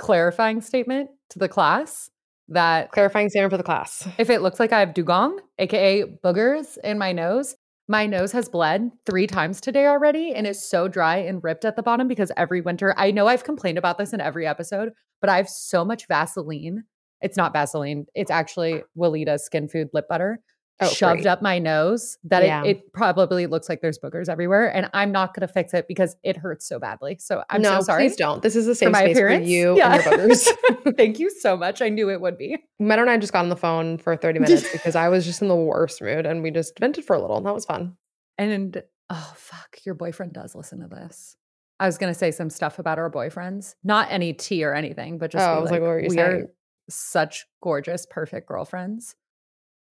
[0.00, 2.10] clarifying statement to the class
[2.48, 4.08] that Clarifying statement for the class.
[4.18, 7.54] if it looks like I have dugong, aka boogers in my nose,
[7.86, 11.76] my nose has bled three times today already and is so dry and ripped at
[11.76, 15.30] the bottom because every winter, I know I've complained about this in every episode, but
[15.30, 16.84] I have so much Vaseline.
[17.20, 20.40] It's not Vaseline, it's actually Weleda Skin Food lip butter
[20.82, 21.26] Oh, shoved great.
[21.26, 22.64] up my nose that Yeah.
[22.64, 24.74] it, it probably looks like there's boogers everywhere.
[24.74, 27.16] And I'm not going to fix it because it hurts so badly.
[27.20, 28.04] So I'm no, so sorry.
[28.04, 28.42] please don't.
[28.42, 29.44] This is a for my space appearance.
[29.44, 29.94] for you Yeah.
[29.94, 30.96] and your boogers.
[30.96, 31.82] Thank you so much.
[31.82, 32.56] I knew it would be.
[32.78, 35.42] Meadow and I just got on the phone for 30 minutes because I was just
[35.42, 37.36] in the worst mood and we just vented for a little.
[37.36, 37.96] And that was fun.
[38.38, 41.36] And oh fuck, your boyfriend does listen to this.
[41.78, 45.30] I was gonna say some stuff about our boyfriends, not any tea or anything, but
[45.30, 46.30] just Oh, I was like, what were you we saying?
[46.30, 46.46] are
[46.88, 49.14] such gorgeous, perfect girlfriends.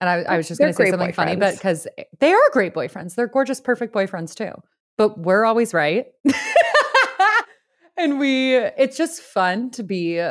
[0.00, 1.86] And I, I was just gonna say great something funny, but because
[2.20, 4.52] they are great boyfriends, they're gorgeous, perfect boyfriends too.
[4.96, 6.06] But we're always right,
[7.96, 8.56] and we.
[8.56, 10.22] It's just fun to be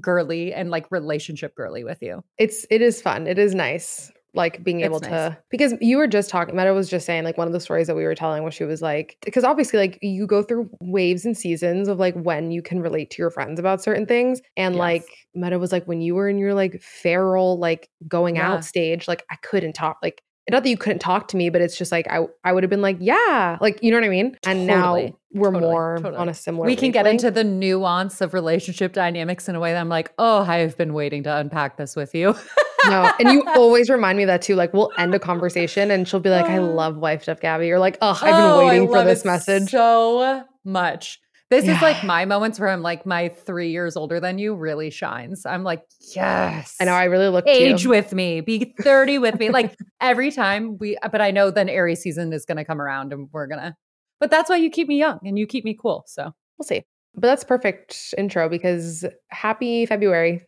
[0.00, 2.24] girly and like relationship girly with you.
[2.38, 3.26] It's it is fun.
[3.26, 4.10] It is nice.
[4.36, 5.10] Like being able nice.
[5.10, 7.86] to because you were just talking Meadow was just saying like one of the stories
[7.86, 11.24] that we were telling where she was like because obviously like you go through waves
[11.24, 14.42] and seasons of like when you can relate to your friends about certain things.
[14.56, 14.80] And Yes.
[14.80, 15.04] like
[15.36, 18.54] Meadow was like when you were in your like feral like going Yeah.
[18.54, 21.62] out stage, like I couldn't talk like not that you couldn't talk to me, but
[21.62, 24.08] it's just like I I would have been like, yeah, like you know what I
[24.10, 24.36] mean?
[24.44, 24.94] And now
[25.32, 25.60] we're Totally.
[25.72, 26.16] more Totally.
[26.16, 29.72] on a similar we can get into the nuance of relationship dynamics in a way
[29.72, 32.34] that I'm like, oh, I have been waiting to unpack this with you.
[32.88, 34.54] No, and you always remind me that too.
[34.56, 37.78] Like we'll end a conversation and she'll be like, "I love wife stuff, Gabby." You're
[37.78, 41.20] like, "Oh, I've been Oh, waiting for this message." so much.
[41.50, 44.90] This is like my moments where I'm like, my three years older than you really
[44.90, 45.46] shines.
[45.46, 45.82] I'm like,
[46.16, 46.74] yes.
[46.80, 46.92] I know.
[46.94, 49.50] I really look age with me, be 30 with me.
[49.50, 53.12] Like every time we, but I know then Aries season is going to come around
[53.12, 53.76] and we're going to,
[54.18, 56.02] but that's why you keep me young and you keep me cool.
[56.08, 56.82] So We'll see.
[57.14, 60.46] But that's perfect intro because happy February.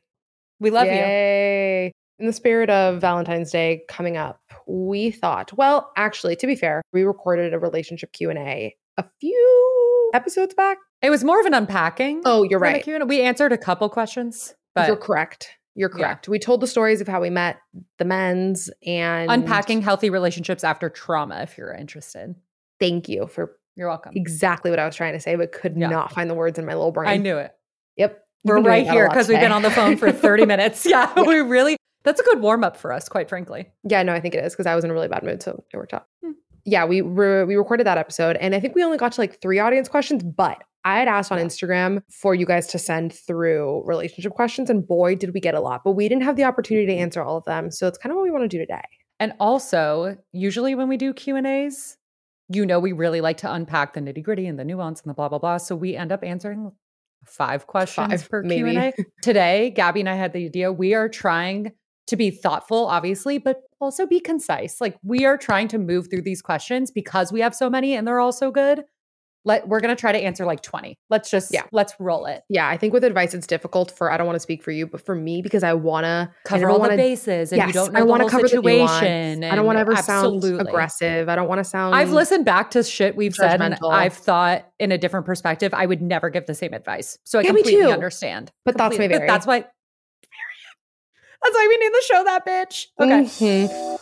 [0.58, 1.92] we love you.
[2.18, 6.80] In the spirit of Valentine's Day coming up, we thought, well, actually, to be fair,
[6.92, 10.78] we recorded a relationship Q&A a few episodes back.
[11.02, 12.22] It was more of an unpacking.
[12.24, 12.82] Oh, you're right.
[12.82, 13.04] Q&A.
[13.04, 15.50] We answered a couple questions, but you're correct.
[15.74, 16.06] You're Yeah.
[16.06, 16.28] correct.
[16.28, 17.58] We told the stories of how we met
[17.98, 22.34] the men's and unpacking healthy relationships after trauma, if you're interested.
[22.80, 24.12] Thank you for You're welcome.
[24.16, 25.88] exactly what I was trying to say, but could Yeah.
[25.88, 27.10] not find the words in my little brain.
[27.10, 27.52] I knew it.
[27.98, 28.22] Yep.
[28.44, 30.86] We're right here because we've been on the phone for 30 minutes.
[30.86, 31.22] Yeah, Yeah.
[31.24, 33.66] we really, that's a good warm up for us, quite frankly.
[33.82, 35.62] Yeah, no, I think it is because I was in a really bad mood, so
[35.72, 36.06] it worked out.
[36.24, 36.32] Hmm.
[36.64, 39.40] Yeah, we re- we recorded that episode, and I think we only got to like
[39.42, 43.82] three audience questions, but I had asked on Instagram for you guys to send through
[43.84, 45.82] relationship questions, and boy, did we get a lot.
[45.84, 48.16] But we didn't have the opportunity to answer all of them, so it's kind of
[48.16, 48.84] what we want to do today.
[49.18, 51.96] And also, usually when we do Q and A's,
[52.48, 55.14] you know, we really like to unpack the nitty gritty and the nuance and the
[55.14, 55.56] blah blah blah.
[55.56, 56.70] So we end up answering
[57.24, 58.42] five questions Five, per.
[58.44, 58.92] Q and A.
[59.22, 60.72] Today, Gabby and I had the idea.
[60.72, 61.72] We are trying
[62.06, 64.80] to be thoughtful, obviously, but also be concise.
[64.80, 68.06] Like we are trying to move through these questions because we have so many and
[68.06, 68.84] they're all so good.
[69.44, 70.98] Let we're gonna try to answer like twenty.
[71.08, 71.62] Let's just Yeah.
[71.70, 72.42] let's roll it.
[72.48, 74.88] Yeah, I think with advice, it's difficult for I don't want to speak for you,
[74.88, 77.90] but for me because I want to Cover all the bases, and you Yes, don't
[77.96, 79.44] I know the wanna whole cover the situation.
[79.44, 81.28] I don't want to ever sound aggressive.
[81.28, 81.94] I don't want to sound.
[81.94, 85.86] I've listened back to shit we've said and I've thought in a different perspective, I
[85.86, 87.16] would never give the same advice.
[87.22, 88.50] So I Yeah, completely understand.
[88.64, 89.14] But that's Completely.
[89.14, 89.28] my Barry.
[89.28, 89.66] That's why.
[91.42, 92.86] That's why we need to show that bitch.
[93.00, 93.24] Okay.
[93.24, 93.98] Mhm.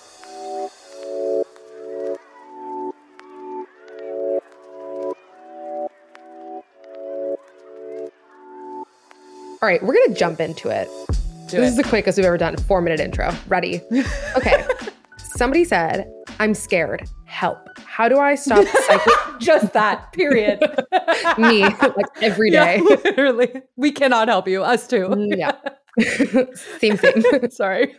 [9.62, 10.88] All right, we're gonna jump into it.
[11.48, 12.56] Do this is the quickest we've ever done.
[12.56, 13.32] Four minute intro.
[13.48, 13.80] Ready?
[14.36, 14.64] Okay.
[15.36, 16.06] Somebody said,
[16.38, 17.08] I'm scared.
[17.24, 17.58] Help.
[17.86, 20.60] How do I stop psychic Just that, period.
[21.38, 22.76] me like every day.
[22.78, 23.62] Yeah, literally.
[23.76, 24.62] We cannot help you.
[24.62, 25.12] Us too.
[25.36, 25.52] Yeah.
[26.78, 27.50] same thing.
[27.50, 27.94] Sorry.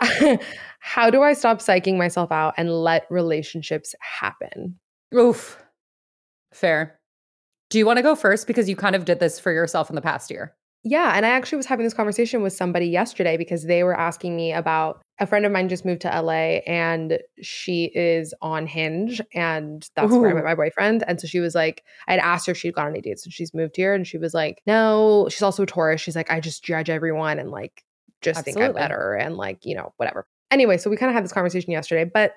[0.80, 4.78] How do I stop psyching myself out and let relationships happen?
[5.14, 5.62] Oof.
[6.52, 6.98] Fair.
[7.70, 8.46] Do you want to go first?
[8.46, 10.54] Because you kind of did this for yourself in the past year.
[10.84, 11.12] Yeah.
[11.14, 14.52] And I actually was having this conversation with somebody yesterday because they were asking me
[14.52, 19.88] about a friend of mine just moved to LA and she is on Hinge and
[19.94, 21.04] that's where I met my boyfriend.
[21.06, 23.24] And so she was like, I had asked her if she'd gone on any dates
[23.24, 23.94] and she's moved here.
[23.94, 26.00] And she was like, no, she's also a Taurus.
[26.00, 27.84] She's like, I just judge everyone and like
[28.20, 28.80] just think I'm Absolutely.
[28.82, 30.26] better and like, you know, whatever.
[30.50, 32.34] Anyway, so we kind of had this conversation yesterday, but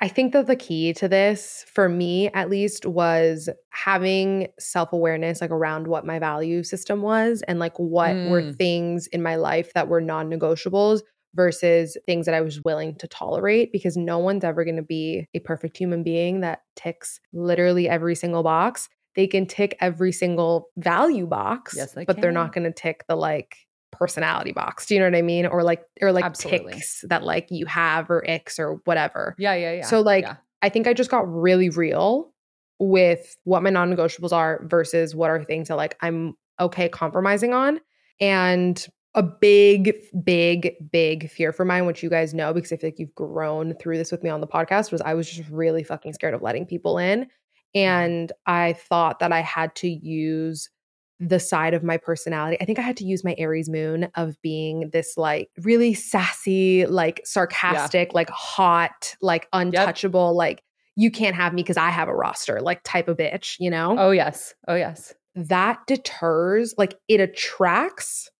[0.00, 5.40] I think that the key to this, for me at least, was having self awareness
[5.40, 8.56] like around what my value system was and like what were Mm.
[8.56, 11.00] things in my life that were non negotiables
[11.34, 15.26] versus things that I was willing to tolerate because no one's ever going to be
[15.34, 18.88] a perfect human being that ticks literally every single box.
[19.14, 23.04] they can tick every single value box, Yes, they but they're not going to tick
[23.08, 23.56] the like
[23.92, 24.86] personality box.
[24.86, 25.46] Do you know what I mean?
[25.46, 26.74] Or like or like Absolutely.
[26.74, 29.34] ticks that like you have or icks or whatever.
[29.38, 29.86] Yeah, yeah, yeah.
[29.86, 30.36] So, like, yeah.
[30.62, 32.32] I think I just got really real
[32.80, 37.80] with what my non-negotiables are versus what are things that like I'm okay compromising on.
[38.20, 42.88] And a big, big, big fear for mine, which you guys know because I feel
[42.88, 45.82] like you've grown through this with me on the podcast, was I was just really
[45.82, 47.22] fucking scared of letting people in.
[47.22, 47.78] Mm-hmm.
[47.78, 50.70] And I thought that I had to use
[51.20, 52.56] the side of my personality.
[52.60, 56.86] I think I had to use my Aries moon of being this like really sassy,
[56.86, 60.62] like sarcastic, like hot, like untouchable, like
[60.96, 63.96] you can't have me because I have a roster, like type of bitch, you know?
[63.98, 65.14] oh yes, oh yes.
[65.34, 68.30] that deters, like it attracts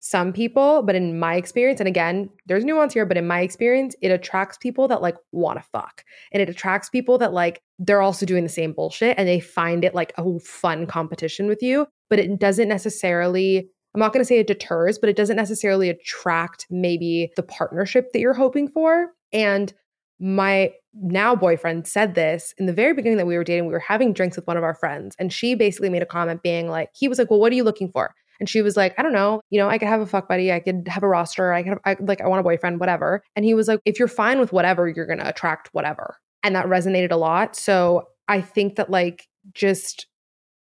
[0.00, 3.94] some people, but in my experience, and again, there's nuance here, but in my experience,
[4.00, 6.02] it attracts people that like want to fuck.
[6.32, 9.84] And it attracts people that like they're also doing the same bullshit and they find
[9.84, 13.68] it like a fun competition with you, but it doesn't necessarily.
[13.94, 18.12] I'm not going to say it deters, but it doesn't necessarily attract maybe the partnership
[18.12, 19.08] that you're hoping for.
[19.32, 19.72] And
[20.20, 23.66] my now boyfriend said this in the very beginning that we were dating.
[23.66, 26.42] We were having drinks with one of our friends, and she basically made a comment
[26.42, 28.14] being like, he was like, Well, what are you looking for?
[28.40, 30.52] And she was like, I don't know, you know, I could have a fuck buddy,
[30.52, 33.22] I could have a roster, I could have, I, like, I want a boyfriend, whatever.
[33.34, 36.16] And he was like, if you're fine with whatever, you're going to attract whatever.
[36.42, 37.56] And that resonated a lot.
[37.56, 40.06] So I think that, like, just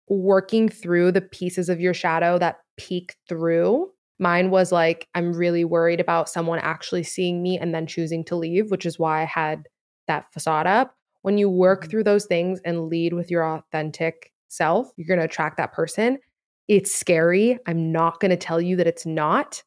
[0.09, 3.91] working through the pieces of your shadow that peek through.
[4.19, 8.37] Mine was like, I'm really worried about someone actually seeing me and then choosing to
[8.37, 9.69] leave, which is why I had
[10.09, 10.95] that facade up.
[11.23, 11.91] When you work Mhm.
[11.91, 16.19] through those things and lead with your authentic self, you're going to attract that person.
[16.69, 17.59] It's scary.
[17.67, 19.63] I'm not going to tell you that it's not,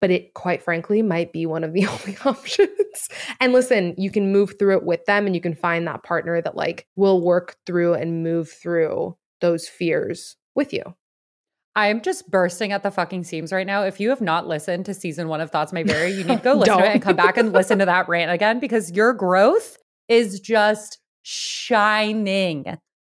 [0.00, 3.08] but it quite frankly might be one of the only options.
[3.38, 6.40] And listen, you can move through it with them and you can find that partner
[6.42, 10.82] that like will work through and move through those fears with you.
[11.76, 13.84] I'm just bursting at the fucking seams right now.
[13.84, 16.42] If you have not listened to season one of Thoughts May Vary, you need to
[16.42, 19.12] go listen to it and come back and listen to that rant again because your
[19.12, 19.78] growth
[20.08, 22.64] is just shining.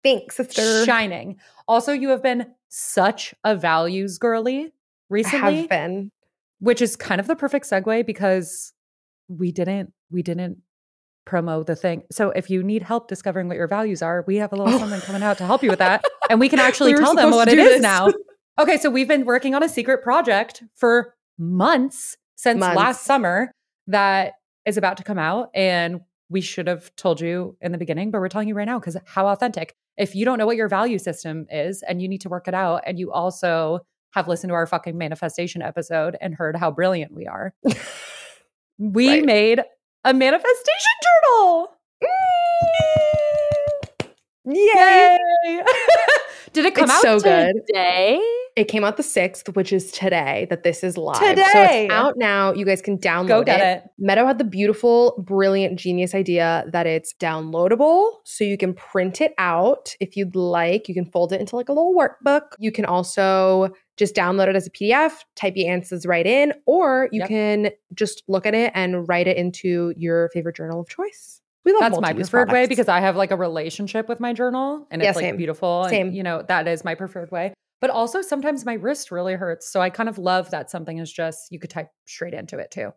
[0.02, 0.84] Thanks, sister.
[0.84, 1.36] Shining.
[1.68, 4.70] Also, you have been such a values girly I
[5.10, 6.10] recently, have been.
[6.60, 8.72] which is kind of the perfect segue because
[9.28, 10.58] we didn't we didn't
[11.26, 12.04] promo the thing.
[12.12, 14.78] So if you need help discovering what your values are, we have a little Oh.
[14.78, 16.04] something coming out to help you with that.
[16.30, 18.08] And we can actually We tell them what it do is now.
[18.58, 22.74] Okay, so we've been working on a secret project for months since Months.
[22.76, 23.52] last summer
[23.86, 24.32] that
[24.64, 25.50] is about to come out.
[25.54, 26.00] And
[26.30, 28.96] we should have told you in the beginning, but we're telling you right now because
[29.04, 29.74] how authentic.
[29.98, 32.54] If you don't know what your value system is and you need to work it
[32.54, 33.80] out, and you also
[34.14, 37.52] have listened to our fucking manifestation episode and heard how brilliant we are,
[38.78, 39.24] we Right.
[39.26, 39.60] made
[40.04, 41.76] a manifestation journal.
[42.00, 42.95] Yay!
[44.46, 45.18] Yay!
[46.52, 47.52] Did it come It's out so good.
[47.66, 48.20] today?
[48.54, 51.18] It came out the 6th, which is today that this is live.
[51.18, 52.52] So it's out now.
[52.54, 53.90] You guys can download Go get it.
[53.98, 58.12] Meadow had the beautiful, brilliant, genius idea that it's downloadable.
[58.24, 60.88] So you can print it out if you'd like.
[60.88, 62.52] You can fold it into like a little workbook.
[62.58, 63.68] You can also
[63.98, 67.28] just download it as a PDF, type your answers right in, or you Yep.
[67.28, 71.42] can just look at it and write it into your favorite journal of choice.
[71.66, 74.86] We love That's my preferred way because I have like a relationship with my journal
[74.92, 75.36] and Yeah, it's like same.
[75.36, 75.82] beautiful.
[75.82, 76.12] And, Same.
[76.12, 77.54] you know, that is my preferred way.
[77.80, 79.68] But also sometimes my wrist really hurts.
[79.68, 82.70] So I kind of love that something is just, you could type straight into it
[82.70, 82.92] too.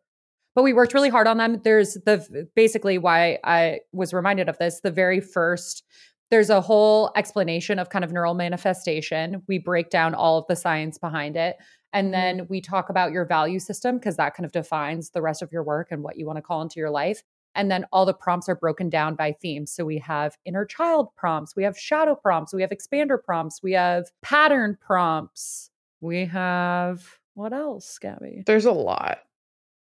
[0.54, 1.62] But we worked really hard on them.
[1.64, 4.82] There's the basically why I was reminded of this.
[4.82, 5.84] The very first,
[6.30, 9.42] there's a whole explanation of kind of neural manifestation.
[9.48, 11.58] We break down all of the science behind it.
[11.92, 12.38] And mm-hmm.
[12.38, 15.52] then we talk about your value system because that kind of defines the rest of
[15.52, 17.24] your work and what you want to call into your life.
[17.56, 19.66] And then all the prompts are broken down by theme.
[19.66, 23.74] So we have inner child prompts, we have shadow prompts, we have expander prompts, we
[23.74, 28.44] have pattern prompts, we have what else, Gabby?
[28.46, 29.20] There's a lot.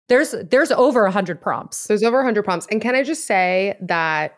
[0.10, 1.88] There's there's over a hundred prompts.
[1.88, 2.68] There's over 100 prompts.
[2.70, 4.38] And can I just say that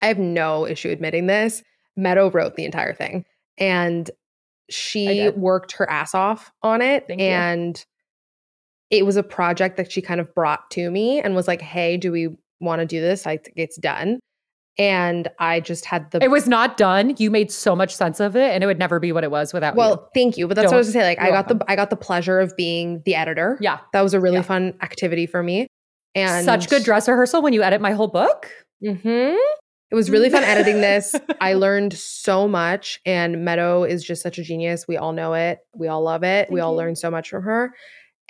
[0.00, 1.62] I have no issue admitting this?
[1.96, 3.24] Meadow wrote the entire thing
[3.58, 4.10] and
[4.70, 7.06] she worked her ass off on it.
[7.06, 7.26] Thank you.
[8.94, 11.96] It was a project that she kind of brought to me and was like, hey,
[11.96, 12.28] do we
[12.60, 13.26] want to do this?
[13.26, 14.20] I think it's done.
[14.76, 17.14] And I just had the It was not done.
[17.18, 19.52] You made so much sense of it, and it would never be what it was
[19.52, 19.78] without me.
[19.78, 20.48] well, thank you.
[20.48, 21.08] But that's what I was gonna say.
[21.10, 23.56] Like I got the I got the pleasure of being the editor.
[23.60, 23.78] Yeah.
[23.92, 24.42] That was a really Yeah.
[24.42, 25.68] fun activity for me.
[26.16, 28.50] And Such good dress rehearsal when you edit my whole book.
[28.80, 28.96] hmm
[29.90, 31.14] It was really fun editing this.
[31.40, 34.88] I learned so much, and Meadow is just such a genius.
[34.88, 35.60] We all know it.
[35.76, 36.50] We all love it.
[36.50, 36.78] we Thank all you.
[36.78, 37.72] learned so much from her.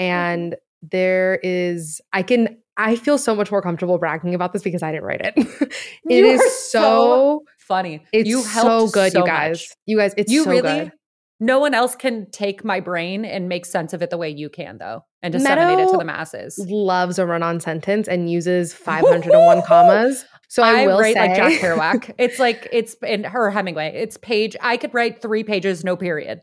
[0.01, 0.05] Mm-hmm.
[0.05, 4.83] And there is, I can, I feel so much more comfortable bragging about this because
[4.83, 5.35] I didn't write it.
[5.37, 5.75] it
[6.05, 8.05] You is are so, funny.
[8.13, 9.51] It's you so good, so you guys.
[9.51, 9.69] much.
[9.87, 10.93] You guys, it's you so really good.
[11.41, 14.49] no one else can take my brain and make sense of it the way you
[14.49, 19.63] can though and disseminate it to the masses Loves a run-on sentence and uses 501
[19.63, 20.25] commas.
[20.49, 23.93] So I, I, will write say, like jack kerouac it's like it's in her hemingway
[23.95, 26.43] it's page i could write three pages no period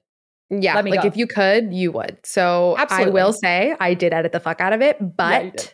[0.51, 1.08] yeah, like go.
[1.08, 2.17] if you could, you would.
[2.24, 5.74] So I will say I did edit the fuck out of it, but did.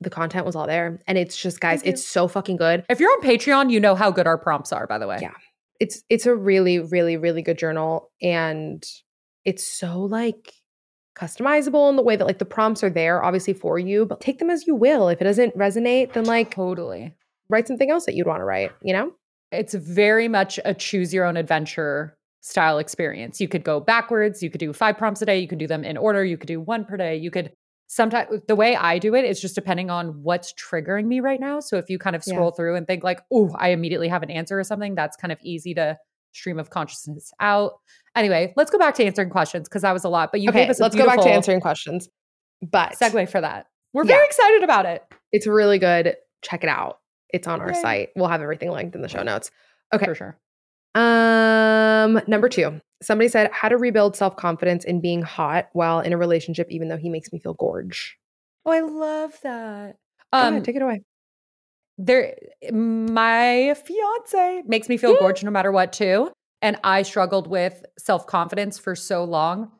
[0.00, 2.84] the content was all there, and it's just guys, it's so fucking good.
[2.88, 5.32] if you're on patreon you know how good our prompts are by the way Yeah.
[5.80, 8.84] It's it's a really really really good journal, and
[9.44, 10.52] it's so like
[11.16, 14.38] customizable in the way that like the prompts are there obviously for you, but take
[14.38, 15.08] them as you will.
[15.08, 17.14] If it doesn't resonate, then like totally
[17.48, 18.70] write something else that you'd want to write.
[18.82, 19.12] You know?
[19.54, 23.40] it's very much a choose your own adventure style experience.
[23.40, 25.82] You could go backwards, you could do five prompts a day, you could do them
[25.82, 27.52] in order, you could do one per day, you could
[27.86, 31.60] sometimes the way I do it is just depending on what's triggering me right now.
[31.60, 32.34] So if you kind of Yeah.
[32.34, 35.32] scroll through and think like, "Oh, I immediately have an answer or something," that's kind
[35.32, 35.96] of easy to
[36.32, 37.72] stream of consciousness out.
[38.14, 40.62] Anyway, let's go back to answering questions because that was a lot, but you okay,
[40.62, 42.08] gave us let's go back to answering questions.
[42.62, 43.66] But segue for that.
[43.94, 44.16] We're Yeah.
[44.16, 45.02] very excited about it.
[45.32, 46.16] it's really good.
[46.42, 46.98] Check it out.
[47.30, 48.10] It's on our site.
[48.16, 49.50] We'll have everything linked in the show notes.
[49.92, 50.04] Okay.
[50.06, 50.38] For sure.
[50.94, 56.12] Um, number two, somebody said how to rebuild self confidence in being hot while in
[56.12, 58.16] a relationship, even though he makes me feel gorge.
[58.66, 59.96] Oh, I love that.
[60.32, 61.02] Um, ahead, take it away.
[61.98, 62.34] there
[62.72, 66.28] my fiance makes me feel gorge no matter what too
[66.60, 69.70] and i struggled with self-confidence for so long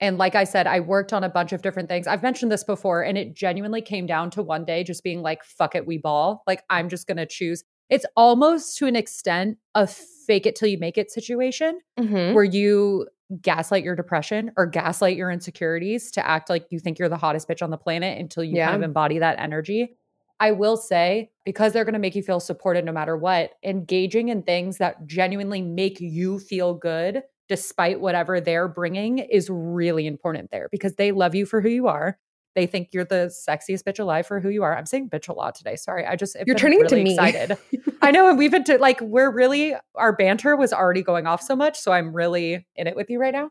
[0.00, 2.64] and like i said i worked on a bunch of different things i've mentioned this
[2.64, 5.96] before and it genuinely came down to one day just being like fuck it we
[5.96, 10.68] ball like i'm just gonna choose it's almost to an extent a fake it till
[10.68, 12.34] you make it situation Mhm.
[12.34, 13.06] where you
[13.42, 17.48] gaslight your depression or gaslight your insecurities to act like you think you're the hottest
[17.48, 19.96] bitch on the planet until you kind of embody that energy.
[20.40, 24.30] I will say, because they're going to make you feel supported no matter what, engaging
[24.30, 30.50] in things that genuinely make you feel good despite whatever they're bringing is really important
[30.50, 32.18] there because they love you for who you are.
[32.56, 34.76] They think you're the sexiest bitch alive for who you are.
[34.76, 35.76] I'm saying bitch a lot today.
[35.76, 36.04] Sorry.
[36.04, 37.14] I just, You're turning into really me.
[37.14, 37.56] excited.
[38.02, 38.28] I know.
[38.28, 41.78] And we've been to like, we're really, our banter was already going off so much.
[41.78, 43.50] So I'm really in it with you right now.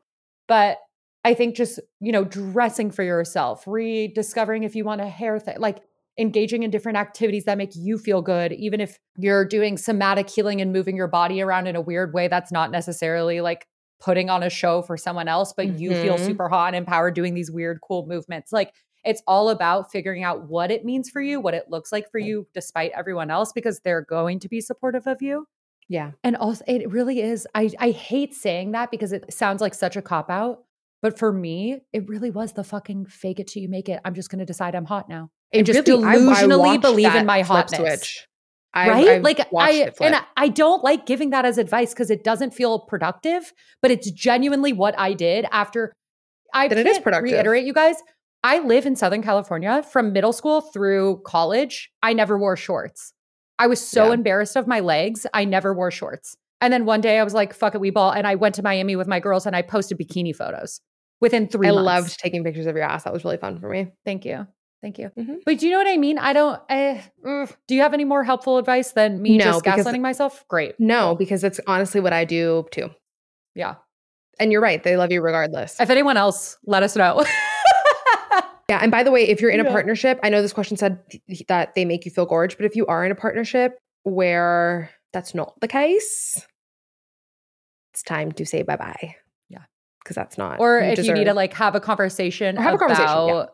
[0.49, 0.79] But
[1.23, 5.57] I think just, you know, dressing for yourself, rediscovering if you want a hair thing,
[5.59, 5.79] like
[6.17, 10.59] engaging in different activities that make you feel good, even if you're doing somatic healing
[10.61, 13.65] and moving your body around in a weird way that's not necessarily like
[14.01, 16.25] putting on a show for someone else, but you feel Mhm.
[16.25, 18.51] super hot and empowered doing these weird, cool movements.
[18.53, 22.11] Like, it's all about figuring out what it means for you, what it looks like
[22.11, 25.45] for you, despite everyone else, because they're going to be supportive of you.
[25.87, 26.11] Yeah.
[26.23, 27.47] And also, it really is.
[27.55, 30.63] I, I hate saying that because it sounds like such a cop out.
[31.01, 34.01] But for me, it really was the fucking fake it till you make it.
[34.03, 35.29] I'm just going to decide I'm hot now.
[35.53, 37.79] And just really- I- I delusionally believe in my hotness.
[37.79, 38.27] Switch.
[38.71, 39.07] I, right?
[39.07, 42.53] I've like I and I, I don't like giving that as advice because it doesn't
[42.53, 43.51] feel productive,
[43.81, 45.91] but it's genuinely what I did after
[46.53, 47.31] I Then it is productive.
[47.31, 47.95] reiterate you guys.
[48.43, 51.91] I live in Southern California from middle school through college.
[52.01, 53.13] I never wore shorts.
[53.57, 54.13] I was so Yeah.
[54.13, 55.25] embarrassed of my legs.
[55.33, 56.37] I never wore shorts.
[56.61, 58.11] And then one day I was like, fuck it, we ball.
[58.11, 60.79] And I went to Miami with my girls and I posted bikini photos
[61.21, 61.85] within three I months.
[61.85, 63.03] loved taking pictures of your ass.
[63.03, 63.91] That was really fun for me.
[64.05, 64.47] Thank you.
[64.81, 65.09] Thank you.
[65.17, 65.39] Mhm.
[65.45, 66.17] But do you know what I mean?
[66.17, 66.61] I don't.
[66.69, 70.45] Uh, do you have any more helpful advice than me No, just because- gaslighting myself?
[70.47, 70.75] Great.
[70.79, 72.89] No, because it's honestly what I do too.
[73.55, 73.75] Yeah.
[74.39, 74.81] And you're right.
[74.81, 75.77] They love you regardless.
[75.81, 77.25] If anyone else, let us know.
[78.69, 78.79] Yeah.
[78.81, 80.99] And by the way, if you're in a partnership, I know this question said
[81.47, 85.33] that they make you feel gorge, but if you are in a partnership where that's
[85.33, 86.45] not the case,
[87.93, 89.15] it's time to say bye bye.
[89.49, 89.63] Yeah.
[90.03, 90.59] Because that's not.
[90.59, 93.45] or if you need to like have a conversation have a conversation, yeah.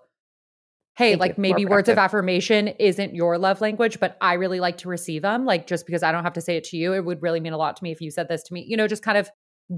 [0.97, 1.41] hey, Thank like you.
[1.41, 5.45] Maybe words of affirmation isn't your love language, but I really like to receive them.
[5.45, 7.53] Like just because I don't have to say it to you, it would really mean
[7.53, 8.65] a lot to me if you said this to me.
[8.67, 9.29] You know, just kind of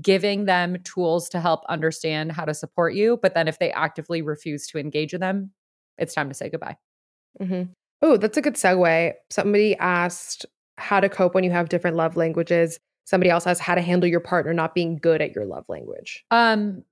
[0.02, 3.18] giving them tools to help understand how to support you.
[3.22, 5.52] But then if they actively refuse to engage in them,
[5.98, 6.78] it's time to say goodbye.
[7.40, 7.70] Mhm.
[8.02, 9.14] Oh, that's a good segue.
[9.30, 10.46] Somebody asked
[10.78, 12.80] how to cope when you have different love languages.
[13.06, 16.26] Somebody else asked how to handle your partner not being good at your love language.
[16.30, 16.84] Um,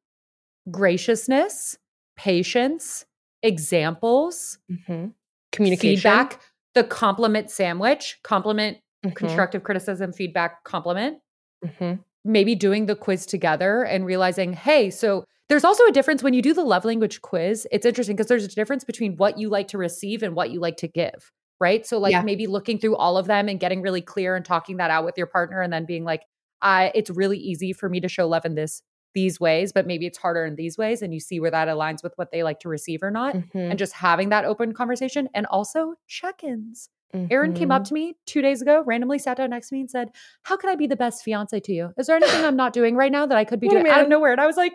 [0.71, 1.77] graciousness,
[2.15, 3.05] patience,
[3.43, 5.13] examples, Mhm.
[5.51, 5.95] Communication.
[5.97, 6.41] feedback,
[6.73, 9.15] the compliment sandwich, compliment, Mhm.
[9.15, 11.19] constructive criticism, feedback, compliment.
[11.63, 12.03] Mhm.
[12.25, 16.41] Maybe doing the quiz together and realizing, hey, so there's also a difference when you
[16.41, 17.67] do the love language quiz.
[17.71, 20.59] It's interesting because there's a difference between what you like to receive and what you
[20.59, 21.85] like to give, right?
[21.85, 22.23] So, like Yeah.
[22.23, 25.15] maybe looking through all of them and getting really clear and talking that out with
[25.17, 26.23] your partner, and then being like,
[26.63, 28.81] I, it's really easy for me to show love in this
[29.13, 32.03] these ways, but maybe it's harder in these ways, and you see where that aligns
[32.03, 33.69] with what they like to receive or not Mhm.
[33.69, 37.87] and just having that open conversation and also check-ins Aaron came up Mhm.
[37.87, 40.09] to me two days ago, randomly sat down next to me and said,
[40.43, 41.91] How can I be the best fiance to you?
[41.97, 44.09] Is there anything I'm not doing right now that I could be doing out of
[44.09, 44.31] nowhere?
[44.33, 44.73] And I was like,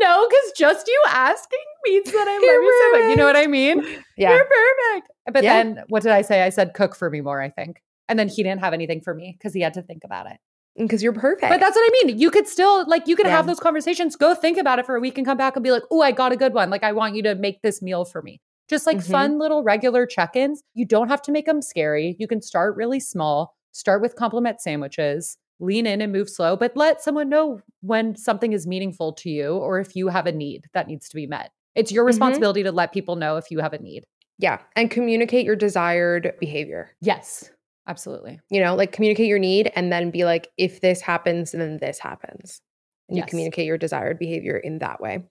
[0.00, 3.10] No, because just you asking means that I love You're you so much.
[3.10, 3.82] You know what I mean?
[4.16, 4.34] Yeah.
[4.34, 5.12] You're perfect.
[5.32, 5.62] But Yeah.
[5.62, 6.42] then what did I say?
[6.42, 7.82] I said, Cook for me more, I think.
[8.08, 10.38] And then he didn't have anything for me because he had to think about it.
[10.76, 11.50] Because you're perfect.
[11.50, 12.18] But that's what I mean.
[12.18, 13.36] You could still, like, you could Yeah.
[13.36, 15.70] have those conversations, go think about it for a week and come back and be
[15.70, 16.70] like, Oh, I got a good one.
[16.70, 18.40] Like, I want you to make this meal for me.
[18.68, 19.10] Just like Mhm.
[19.10, 20.62] fun little regular check ins.
[20.74, 22.16] You don't have to make them scary.
[22.18, 26.76] You can start really small, start with compliment sandwiches, lean in and move slow, but
[26.76, 30.66] let someone know when something is meaningful to you or if you have a need
[30.74, 31.50] that needs to be met.
[31.74, 32.08] It's your Mhm.
[32.08, 34.04] responsibility to let people know if you have a need.
[34.40, 34.60] yeah.
[34.76, 36.90] And communicate your desired behavior.
[37.00, 37.50] Yes,
[37.88, 38.38] absolutely.
[38.50, 41.98] You know, like communicate your need and then be like, if this happens, then this
[41.98, 42.60] happens.
[43.08, 45.24] And you communicate your desired behavior in that way.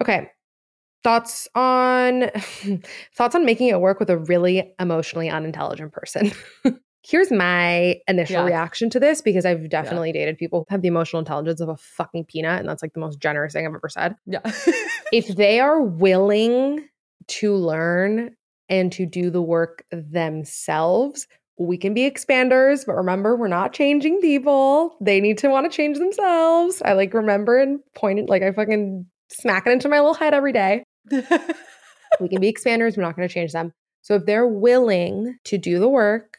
[0.00, 0.30] Okay.
[1.04, 2.30] Thoughts on
[3.14, 6.32] thoughts on making it work with a really emotionally unintelligent person.
[7.06, 8.44] Here's my initial Yeah.
[8.46, 11.76] reaction to this because I've definitely dated people who have the emotional intelligence of a
[11.76, 14.16] fucking peanut, and that's like the most generous thing I've ever said.
[14.26, 14.40] Yeah.
[15.12, 16.86] if they are willing
[17.28, 18.34] to learn
[18.68, 21.26] and to do the work themselves,
[21.58, 24.96] we can be expanders, but remember, we're not changing people.
[25.00, 26.82] They need to want to change themselves.
[26.84, 30.34] I like remember and point it like I fucking smack it into my little head
[30.34, 30.84] every day.
[32.20, 33.72] We can be expanders, we're not going to change them.
[34.02, 36.36] So if they're willing to do the work,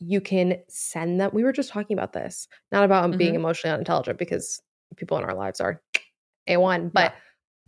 [0.00, 1.30] you can send them.
[1.32, 3.36] We were just talking about this, not about being Mhm.
[3.36, 4.60] emotionally unintelligent because
[4.96, 5.80] people in our lives are
[6.48, 7.14] A1, but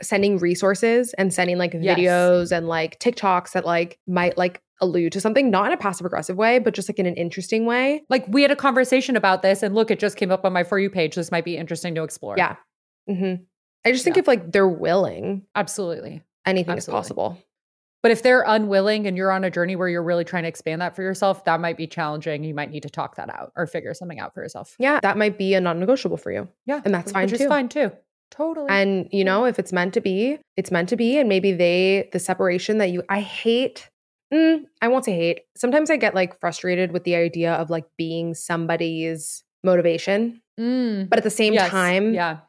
[0.02, 1.96] sending resources and sending like Yes.
[1.98, 6.04] videos and like TikToks that like might like allude to something, not in a passive
[6.06, 8.02] aggressive way, but just like in an interesting way.
[8.10, 10.64] like we had a conversation about this and look, it just came up on my
[10.64, 11.14] For You page.
[11.14, 12.34] This might be interesting to explore.
[12.36, 12.56] Yeah.
[13.08, 13.44] Mm-hmm.
[13.84, 14.20] I just think Yeah.
[14.22, 16.22] if like they're willing, Absolutely.
[16.46, 16.98] Anything Absolutely.
[17.00, 17.38] is possible.
[18.02, 20.82] But if they're unwilling and you're on a journey where you're really trying to expand
[20.82, 22.44] that for yourself, that might be challenging.
[22.44, 24.76] You might need to talk that out or figure something out for yourself.
[24.78, 26.48] Yeah, that might be a non-negotiable for you.
[26.66, 26.82] Yeah.
[26.84, 27.44] And that's fine which too.
[27.44, 27.92] is fine too.
[28.30, 28.66] Totally.
[28.68, 31.18] And you know, if it's meant to be, it's meant to be.
[31.18, 33.88] And maybe they, the separation that you, I hate,
[34.32, 35.40] mm, I won't say hate.
[35.56, 40.42] Sometimes I get like frustrated with the idea of like being somebody's motivation.
[40.60, 42.40] Mm, But at the same yes, time, yeah.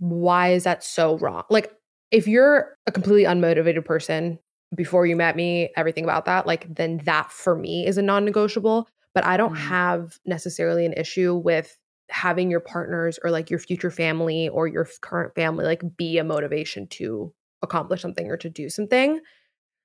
[0.00, 1.44] why is that so wrong?
[1.50, 1.72] Like,
[2.10, 4.38] if you're a completely unmotivated person
[4.74, 8.24] before you met me, everything about that, like, then that for me is a non
[8.24, 8.88] negotiable.
[9.14, 9.56] But I don't Mhm.
[9.56, 11.76] have necessarily an issue with
[12.10, 16.24] having your partners or like your future family or your current family like be a
[16.24, 19.20] motivation to accomplish something or to do something.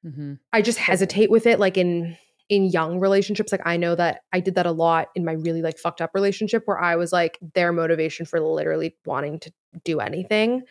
[0.03, 0.39] Mhm.
[0.51, 2.17] I just hesitate with it like in
[2.49, 5.61] in young relationships like I know that I did that a lot in my really
[5.61, 9.53] like fucked up relationship where I was like their motivation for literally wanting to
[9.85, 10.63] do anything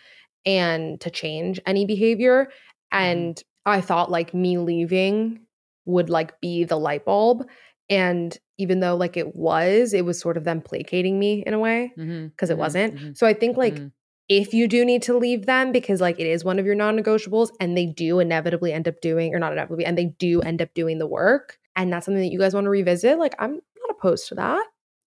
[0.47, 2.49] and to change any behavior
[2.91, 5.41] and I thought like me leaving
[5.87, 7.45] would like be the light bulb
[7.91, 11.59] and even though like it was it was sort of them placating me in a
[11.59, 12.59] way because it Mhm.
[12.59, 13.17] wasn't Mhm.
[13.17, 13.93] so I think like Mhm.
[14.29, 17.51] if you do need to leave them because like it is one of your non-negotiables
[17.61, 20.73] and they do inevitably end up doing or not inevitably and they do end up
[20.75, 23.91] doing the work and that's something that you guys want to revisit like i'm not
[23.91, 24.65] opposed to that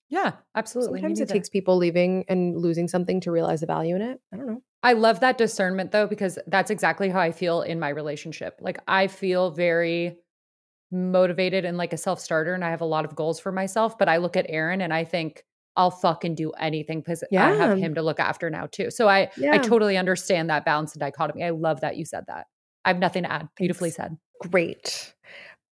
[0.09, 0.99] Yeah, absolutely.
[1.01, 4.37] Sometimes it takes people leaving and losing something to realize the value in it i
[4.37, 7.89] don't know I love that discernment though, because that's exactly how I feel in my
[7.89, 8.55] relationship.
[8.61, 10.17] Like I feel very
[10.91, 13.97] motivated and like a self starter, and I have a lot of goals for myself.
[13.97, 15.43] But I look at Aaron and I think
[15.75, 18.91] I'll fucking do anything because I have him to look after now too.
[18.91, 21.43] So I yeah I totally understand that balance and dichotomy.
[21.43, 22.45] I love that you said that.
[22.85, 23.49] I have nothing to add.
[23.57, 24.15] Beautifully said.
[24.39, 25.15] great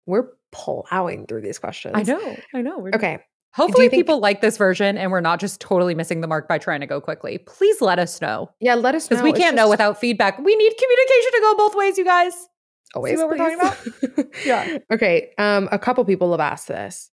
[0.06, 2.38] we're plowing through these questions I know.
[2.54, 2.78] I know.
[2.78, 3.20] We're okay
[3.56, 6.58] Hopefully, think- people like this version and we're not just totally missing the mark by
[6.58, 7.40] trying to go quickly.
[7.40, 10.38] Please let us know yeah let us know because we It's can't know without feedback.
[10.38, 12.48] We need communication to go both ways, you guys.
[12.96, 14.28] always what we're talking about?
[14.46, 14.78] Yeah.
[14.92, 17.10] okay um a couple people have asked this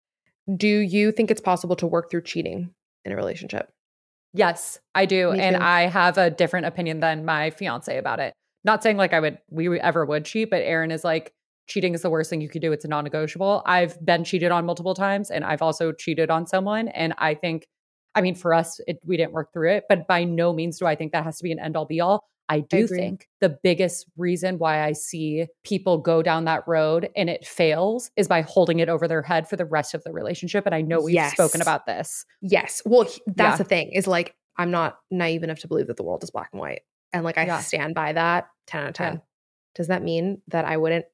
[0.57, 2.71] do you think it's possible to work through cheating
[3.05, 3.71] in a relationship
[4.33, 5.33] Yes, I do.
[5.33, 5.63] Me and too.
[5.63, 8.35] I have a different opinion than my fiance about it.
[8.65, 11.33] Not saying like I would, we ever would cheat, but Aaron is like,
[11.67, 12.73] cheating is the worst thing you could do.
[12.73, 13.63] It's a non negotiable.
[13.67, 16.89] I've been cheated on multiple times and I've also cheated on someone.
[16.89, 17.67] And I think,
[18.15, 20.87] I mean, for us, it, we didn't work through it, but by no means do
[20.87, 22.25] I think that has to be an end all be all.
[22.49, 22.97] I do agree.
[22.99, 28.13] think the biggest reason why I see people go down that road and it fails
[28.17, 30.65] is by holding it over their head for the rest of the relationship.
[30.65, 32.25] And I know we've spoken about this.
[32.41, 32.83] Yes.
[32.87, 33.57] Well, that's Yeah.
[33.57, 36.51] the thing is like, I'm not naive enough to believe that the world is black
[36.53, 36.83] and white.
[37.13, 37.61] And like, I Yeah.
[37.61, 39.13] stand by that 10 out of 10.
[39.15, 39.21] Yeah.
[39.75, 41.05] Does that mean that I wouldn't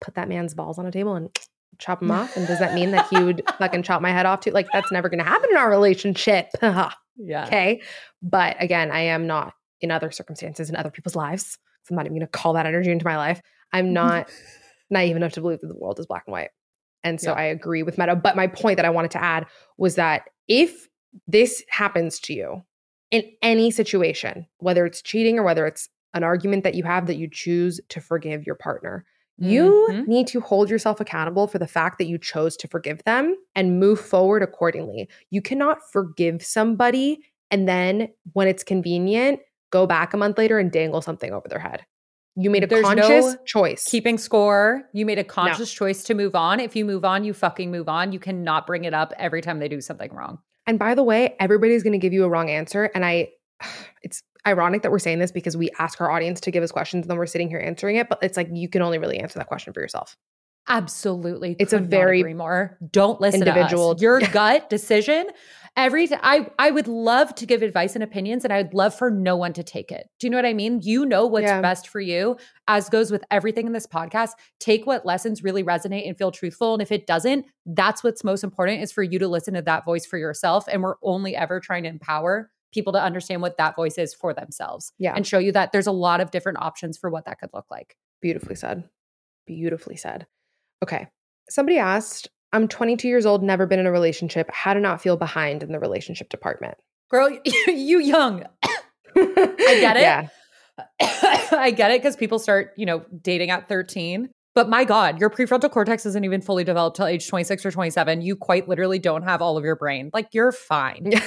[0.00, 1.30] put that man's balls on a table and
[1.78, 2.36] chop him off?
[2.36, 4.50] And does that mean that he would fucking chop my head off too?
[4.50, 6.48] Like, that's never going to happen in our relationship.
[7.18, 7.46] Yeah.
[7.46, 7.80] okay.
[8.22, 11.56] But again, I am not in other circumstances in other people's lives.
[11.84, 13.40] So I'm not even going to call that energy into my life.
[13.72, 14.30] I'm not
[14.90, 16.50] naive enough to believe that the world is black and white.
[17.02, 17.38] And so Yeah.
[17.38, 18.16] I agree with Meadow.
[18.16, 19.46] But my point that I wanted to add
[19.78, 20.88] was that if
[21.26, 22.62] this happens to you
[23.10, 27.16] in any situation, whether it's cheating or whether it's an argument that you have that
[27.16, 29.04] you choose to forgive your partner,
[29.38, 30.06] you Mhm.
[30.08, 33.78] need to hold yourself accountable for the fact that you chose to forgive them and
[33.78, 35.08] move forward accordingly.
[35.30, 37.20] You cannot forgive somebody
[37.50, 39.38] and then, when it's convenient,
[39.70, 41.84] go back a month later and dangle something over their head.
[42.34, 43.84] You made a There's no conscious choice.
[43.84, 44.82] keeping score.
[44.92, 46.58] You made a conscious choice to move on.
[46.60, 48.12] If you move on, you fucking move on.
[48.12, 50.38] You cannot bring it up every time they do something wrong.
[50.66, 52.90] And by the way, everybody's going to give you a wrong answer.
[52.94, 53.30] And I,
[54.02, 57.04] it's ironic that we're saying this because we ask our audience to give us questions
[57.04, 58.08] and then we're sitting here answering it.
[58.08, 60.16] But it's like you can only really answer that question for yourself.
[60.68, 61.54] Absolutely.
[61.60, 62.76] It's a very more.
[62.90, 64.02] Don't listen individual- to us.
[64.02, 65.28] Your gut decision.
[65.76, 68.94] Every t- I I would love to give advice and opinions and I would love
[68.94, 70.08] for no one to take it.
[70.18, 70.80] Do you know what I mean?
[70.82, 71.60] You know what's Yeah.
[71.60, 72.36] best for you.
[72.66, 76.72] As goes with everything in this podcast, take what lessons really resonate and feel truthful
[76.72, 79.84] and if it doesn't, that's what's most important is for you to listen to that
[79.84, 83.76] voice for yourself and we're only ever trying to empower people to understand what that
[83.76, 85.14] voice is for themselves Yeah.
[85.16, 87.66] and show you that there's a lot of different options for what that could look
[87.70, 87.96] like.
[88.20, 88.88] Beautifully said.
[89.46, 90.26] Beautifully said.
[90.82, 91.08] Okay.
[91.48, 94.50] Somebody asked, I'm 22 years old, never been in a relationship.
[94.52, 96.76] How to not feel behind in the relationship department?
[97.10, 97.30] Girl,
[97.68, 98.44] you young.
[99.16, 100.00] I get it.
[100.00, 100.28] Yeah.
[101.00, 104.28] I get it because people start, you know, dating at 13.
[104.54, 108.22] But my God, your prefrontal cortex isn't even fully developed till age 26 or 27.
[108.22, 110.10] You quite literally don't have all of your brain.
[110.12, 111.12] Like you're fine.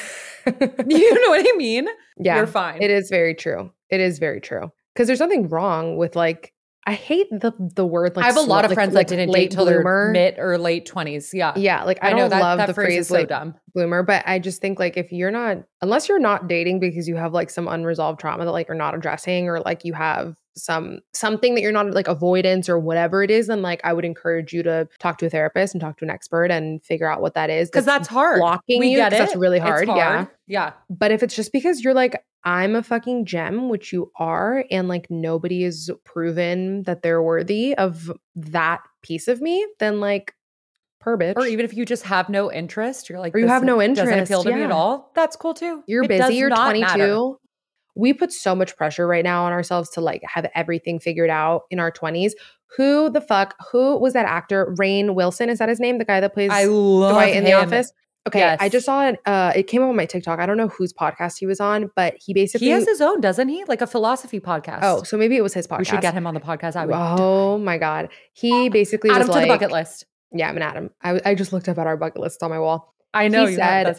[0.88, 1.88] You know what I mean?
[2.18, 2.38] yeah.
[2.38, 2.82] You're fine.
[2.82, 3.72] It is very true.
[3.90, 4.72] It is very true.
[4.94, 6.54] Because there's nothing wrong with like,
[6.88, 9.16] I hate the the word like I have a lot of like- friends like that
[9.18, 10.12] didn't late date till bloomer.
[10.14, 11.34] their mid or late 20s.
[11.34, 11.54] Yeah.
[11.56, 13.54] Yeah, like I, I, don't know that, love that the phrase, phrase so late dumb.
[13.76, 17.16] bloomer, but I just think like if you're not unless you're not dating because you
[17.16, 21.00] have like some unresolved trauma that like you're not addressing or like you have some
[21.14, 24.54] something that you're not like avoidance or whatever it is, then like I would encourage
[24.54, 27.34] you to talk to a therapist and talk to an expert and figure out what
[27.34, 27.70] that is.
[27.70, 28.40] Because that's hard.
[28.40, 29.18] blocking we you, get it.
[29.18, 30.26] that's really It's hard, yeah.
[30.48, 30.74] Yeah.
[30.90, 34.88] But if it's just because you're like, I'm a fucking gem, which you are, and
[34.88, 40.34] like nobody is proven that they're worthy of that piece of me, then like,
[41.00, 41.36] per bitch.
[41.36, 44.10] Or even if you just have no interest, you're like, Or you have no interest,
[44.10, 45.12] Doesn't appeal to me at all.
[45.16, 45.84] That's cool too.
[45.88, 46.82] you're It busy, you're 22.
[46.82, 47.32] matter.
[48.00, 51.64] We put so much pressure right now on ourselves to like have everything figured out
[51.70, 52.32] in our 20s.
[52.78, 54.74] Who the fuck, who was that actor?
[54.80, 55.98] Rainn Wilson, is that his name?
[55.98, 57.92] The guy that plays I love Dwight in the office?
[58.28, 59.20] Okay, I just saw it.
[59.26, 60.40] Uh, it came up on my TikTok.
[60.40, 62.68] I don't know whose podcast he was on, but he basically.
[62.68, 63.64] He has his own, doesn't he?
[63.66, 64.80] Like a philosophy podcast.
[64.84, 65.80] oh, so maybe it was his podcast.
[65.80, 66.76] we should get him on the podcast.
[66.76, 66.96] I would.
[66.96, 70.06] Oh my god, he basically Add was him to like, the bucket list.
[70.32, 70.90] Yeah, I'm an Adam.
[71.02, 72.94] I, I just looked up at our bucket list on my wall.
[73.14, 73.98] I know He said-.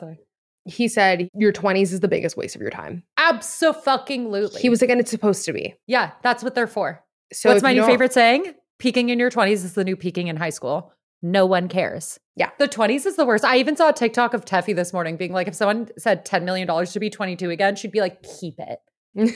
[0.64, 3.03] He said your 20s is the biggest waste of your time.
[3.16, 4.61] Absolutely.
[4.61, 5.75] He was like, and it's supposed to be.
[5.87, 7.03] Yeah, that's what they're for.
[7.33, 8.55] So What's my new favorite saying?
[8.79, 10.92] Peaking in your 20s is the new peaking in high school.
[11.23, 12.18] No one cares.
[12.35, 12.51] Yeah.
[12.59, 13.44] The 20s is the worst.
[13.44, 16.44] I even saw a TikTok of Teffy this morning being like, if someone said $10
[16.44, 18.79] million to be 22 again, she'd be like, keep it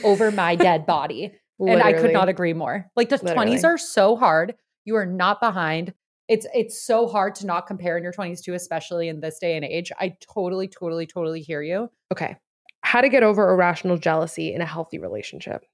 [0.03, 1.31] over my dead body.
[1.59, 2.89] And I could not agree more.
[2.95, 3.55] Like the Literally.
[3.55, 4.55] 20s are so hard.
[4.83, 5.93] You are not behind.
[6.27, 9.55] It's it's so hard to not compare in your 20s too, especially in this day
[9.55, 9.91] and age.
[9.99, 11.89] I totally, totally, totally hear you.
[12.11, 12.37] Okay.
[12.81, 15.65] How to get over irrational jealousy in a healthy relationship.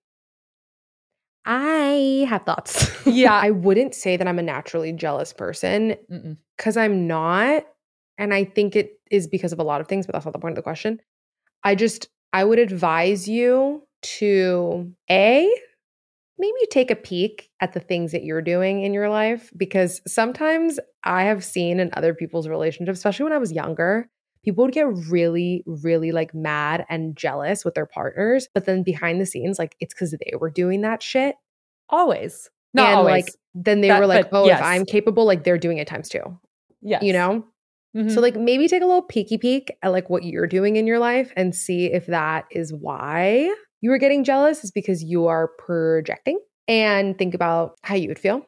[1.45, 2.89] I have thoughts.
[3.05, 3.33] Yeah.
[3.33, 5.95] I wouldn't say that I'm a naturally jealous person
[6.55, 7.65] because I'm not.
[8.17, 10.39] And I think it is because of a lot of things, but that's not the
[10.39, 10.99] point of the question.
[11.63, 15.51] I just, I would advise you to A,
[16.41, 20.79] maybe take a peek at the things that you're doing in your life because sometimes
[21.03, 24.09] I have seen in other people's relationships, especially when I was younger,
[24.43, 28.47] people would get really, really like mad and jealous with their partners.
[28.53, 31.35] But then behind the scenes, like it's because they were doing that shit.
[31.89, 32.49] Always.
[32.73, 33.25] Not and always.
[33.25, 34.59] like then they That- were like, oh, yes.
[34.59, 36.23] if I'm capable, like they're doing it times two.
[36.81, 36.99] Yeah.
[37.03, 37.45] You know?
[37.95, 38.09] Mhm.
[38.13, 40.97] So like maybe take a little peeky peek at like what you're doing in your
[40.99, 45.49] life and see if that is why you were getting jealous is because you are
[45.57, 48.45] projecting and think about how you would feel.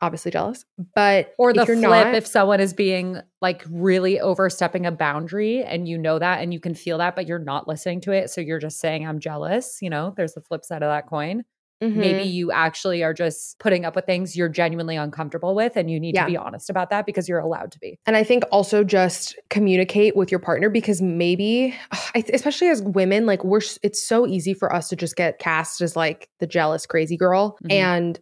[0.00, 0.64] Obviously jealous,
[0.96, 4.90] but or the if you're flip not, if someone is being like really overstepping a
[4.90, 8.10] boundary and you know that and you can feel that but you're not listening to
[8.10, 11.06] it so you're just saying i'm jealous you know there's the flip side of that
[11.06, 11.44] coin
[11.82, 11.96] Mhm.
[11.96, 15.98] maybe you actually are just putting up with things you're genuinely uncomfortable with and you
[16.00, 16.24] need Yeah.
[16.24, 19.36] to be honest about that because you're allowed to be And I think also just
[19.50, 21.74] communicate with your partner because maybe,
[22.32, 25.96] especially as women, like we're, it's so easy for us to just get cast as
[25.96, 27.58] like the jealous, crazy girl.
[27.64, 27.72] Mhm.
[27.72, 28.20] And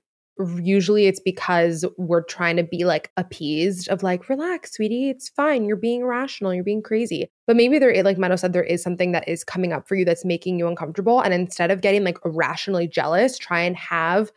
[0.63, 5.65] usually it's because we're trying to be like appeased of like, relax, sweetie, it's fine.
[5.65, 6.55] You're being irrational.
[6.55, 7.29] You're being crazy.
[7.47, 9.95] But maybe there, i- like Meadow said, there is something that is coming up for
[9.95, 11.21] you that's making you uncomfortable.
[11.21, 14.31] And instead of getting like irrationally jealous, try and have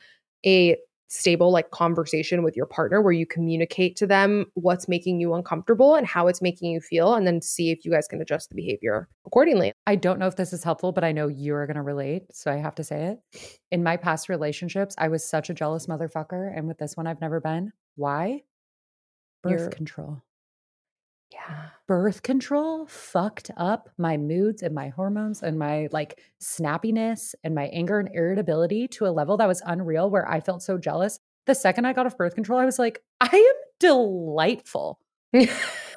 [0.46, 5.34] a stable like conversation with your partner where you communicate to them what's making you
[5.34, 8.50] uncomfortable and how it's making you feel and then see if you guys can adjust
[8.50, 9.72] the behavior accordingly.
[9.86, 12.52] I don't know if this is helpful, but I know you're going to relate, so
[12.52, 13.60] I have to say it.
[13.72, 17.22] In my past relationships, I was such a jealous motherfucker, and with this one I've
[17.22, 17.72] never been.
[17.96, 18.42] Why?
[19.44, 20.22] Birth You're- control.
[21.34, 21.70] Yeah.
[21.88, 27.66] birth control fucked up my moods and my hormones and my like snappiness and my
[27.66, 31.20] anger and irritability to a level that was unreal where I felt so jealous.
[31.46, 35.00] The second I got off birth control, I was like, I am delightful.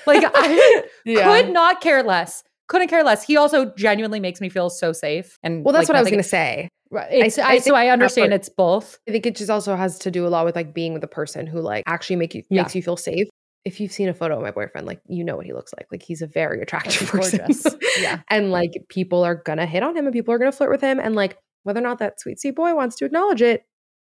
[0.07, 2.45] Like I could not care less.
[2.69, 3.25] Couldn't care less.
[3.25, 5.37] He also genuinely makes me feel so safe.
[5.43, 6.69] And Well, that's like, what I was going to say.
[6.93, 7.25] Right.
[7.25, 9.01] I I, so I understand part- it's both.
[9.09, 11.09] I think it just also has to do a lot with like being with a
[11.09, 12.63] person who like actually make you Yeah.
[12.63, 13.27] makes you feel safe.
[13.67, 15.87] If you've seen a photo of my boyfriend, like you know what he looks like.
[15.91, 17.39] Like he's a very attractive person.
[17.41, 17.67] Gorgeous.
[17.99, 18.21] Yeah.
[18.31, 21.01] and like people are gonna hit on him and people are gonna flirt with him.
[21.01, 23.65] And like whether or not that sweet sweet boy wants to acknowledge it,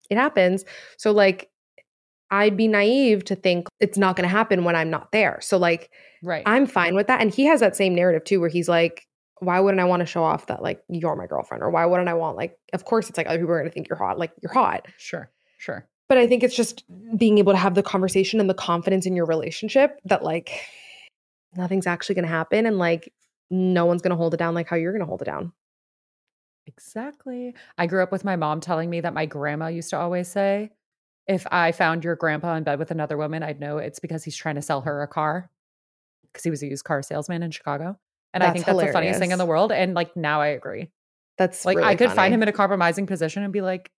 [0.10, 0.66] it happens.
[0.98, 1.50] So like
[2.32, 5.40] I'd be naive to think it's not gonna happen when I'm not there.
[5.42, 5.90] So like
[6.24, 6.44] Right.
[6.46, 7.22] I'm fine with that.
[7.22, 9.06] And he has that same narrative too, where he's like,
[9.40, 11.64] why wouldn't I want to show off that like you're my girlfriend?
[11.64, 13.88] Or why wouldn't I want like, of course it's like other people are gonna think
[13.90, 14.18] you're hot.
[14.18, 14.88] Like you're hot.
[14.98, 15.32] sure.
[15.60, 15.88] Sure.
[16.08, 16.84] But I think it's just
[17.18, 20.68] being able to have the conversation and the confidence in your relationship that like
[21.56, 23.12] nothing's actually gonna happen and like
[23.50, 25.52] no one's gonna hold it down like how you're gonna hold it down.
[26.68, 27.56] Exactly.
[27.78, 30.72] I grew up with my mom telling me that my grandma used to always say,
[31.28, 34.36] if I found your grandpa in bed with another woman, I'd know it's because he's
[34.36, 35.50] trying to sell her a car
[36.32, 37.98] because he was a used car salesman in Chicago.
[38.34, 39.72] And I think that's the funniest thing in the world.
[39.72, 40.92] And like now I agree.
[41.38, 43.92] That's Like really I could find him in a compromising position and be like,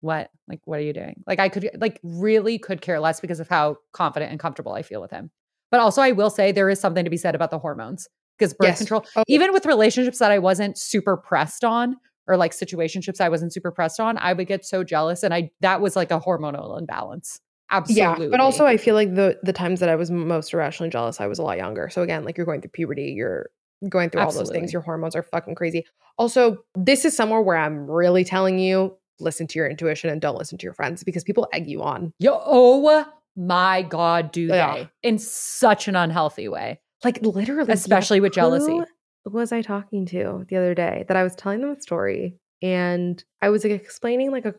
[0.00, 0.30] what?
[0.48, 1.22] Like, what are you doing?
[1.26, 4.82] Like I could like really could care less because of how confident and comfortable I
[4.82, 5.30] feel with him.
[5.70, 8.08] But also I will say there is something to be said about the hormones
[8.38, 8.78] because birth Yes.
[8.78, 9.24] control Oh.
[9.26, 13.70] even with relationships that I wasn't super pressed on or like situationships I wasn't super
[13.70, 17.40] pressed on, I would get so jealous and I that was like a hormonal imbalance.
[17.70, 18.24] Absolutely.
[18.26, 21.20] Yeah, but also I feel like the the times that I was most irrationally jealous,
[21.20, 21.90] I was a lot younger.
[21.90, 23.50] So again, like you're going through puberty, you're
[23.90, 24.72] going through all those things.
[24.72, 25.84] Your hormones are fucking crazy.
[26.16, 30.36] Also, this is somewhere where I'm really telling you, listen to your intuition and don't
[30.38, 32.12] listen to your friends because people egg you on.
[32.18, 34.74] Yo, oh my God, do Yeah.
[34.74, 34.88] they?
[35.02, 36.80] In such an unhealthy way.
[37.04, 38.80] Like literally, Especially with jealousy.
[39.24, 42.38] Who was I talking to the other day that I was telling them a story
[42.62, 44.54] and I was like explaining like a,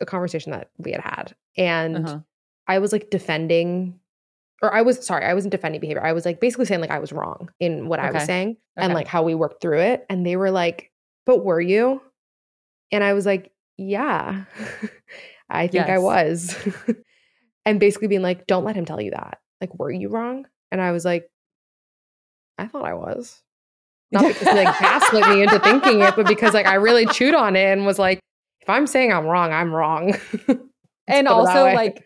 [0.00, 1.34] a conversation that we had had.
[1.56, 2.18] And Uh-huh.
[2.68, 3.98] I was like defending,
[4.62, 6.02] or I was sorry, I wasn't defending behavior.
[6.04, 8.26] I was like basically saying like I was wrong in what I was Okay.
[8.26, 10.06] saying and like how we worked through it.
[10.08, 10.90] And they were like,
[11.26, 12.00] "But were you?"
[12.92, 14.44] And I was like, "Yeah,
[15.50, 16.56] I think I was."
[17.64, 19.38] and basically being like, "Don't let him tell you that.
[19.60, 21.28] Like, were you wrong?" And I was like,
[22.58, 23.42] "I thought I was."
[24.12, 27.34] Not because he like gaslit me into thinking it, but because like I really chewed
[27.34, 28.20] on it and was like,
[28.60, 30.14] if I'm saying I'm wrong, I'm wrong.
[30.48, 30.68] and put
[31.08, 32.04] it that also like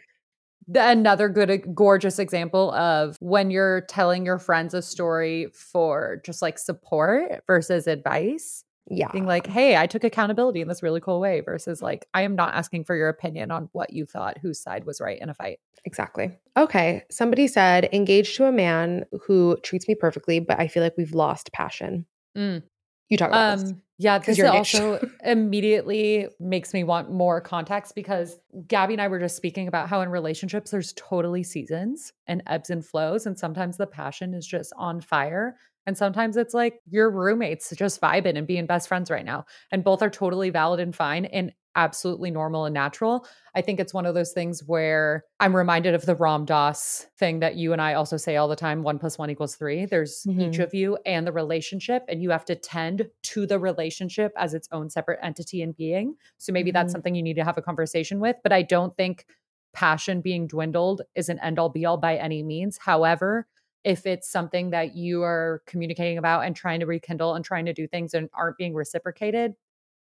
[0.68, 6.42] the, another good gorgeous example of when you're telling your friends a story for just
[6.42, 9.11] like support versus advice yeah.
[9.12, 12.37] being like hey i took accountability in this really cool way versus like i am
[12.37, 15.35] not asking for your opinion on what you thought whose side was right in a
[15.35, 16.37] fight Exactly.
[16.57, 17.05] Okay.
[17.11, 21.14] Somebody said, engaged to a man who treats me perfectly, but I feel like we've
[21.14, 22.05] lost passion.
[22.37, 22.64] Mm.
[23.09, 23.70] You talk about this.
[23.70, 29.07] Um, yeah, 'Cause this also immediately makes me want more context because Gabby and I
[29.07, 33.38] were just speaking about how in relationships there's totally seasons and ebbs and flows, and
[33.38, 38.37] sometimes the passion is just on fire, and sometimes it's like your roommates just vibing
[38.37, 42.31] and being best friends right now, and both are totally valid and fine and absolutely
[42.31, 43.27] normal and natural.
[43.55, 47.40] I think it's one of those things where I'm reminded of the Ram Dass thing
[47.40, 49.85] that you and I also say all the time: one plus one equals three.
[49.85, 50.64] There's each Mhm.
[50.64, 54.68] of you and the relationship, and you have to tend to the relationship as its
[54.72, 56.16] own separate entity and being.
[56.38, 56.92] So maybe that's Mhm.
[56.92, 58.37] something you need to have a conversation with.
[58.42, 59.27] But I don't think
[59.75, 62.79] passion being dwindled is an end all be all by any means.
[62.79, 63.46] However,
[63.87, 67.72] if it's something that you are communicating about and trying to rekindle and trying to
[67.72, 69.55] do things and aren't being reciprocated,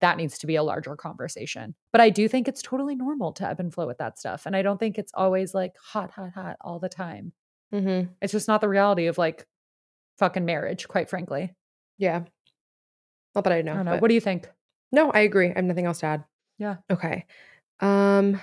[0.03, 1.75] that needs to be a larger conversation.
[1.90, 4.45] But I do think it's totally normal to ebb and flow with that stuff.
[4.45, 7.33] And I don't think it's always like hot, hot, hot all the time.
[7.73, 8.12] Mm-hmm.
[8.21, 9.47] It's just not the reality of like
[10.19, 11.55] fucking marriage, quite frankly.
[11.97, 12.25] Yeah.
[13.35, 13.73] Not that I know.
[13.73, 13.97] I don't know.
[13.97, 14.47] What do you think?
[14.93, 15.51] no, I agree.
[15.51, 16.25] I have nothing else to add.
[16.59, 16.77] Yeah.
[16.90, 17.25] Okay.
[17.81, 18.40] Um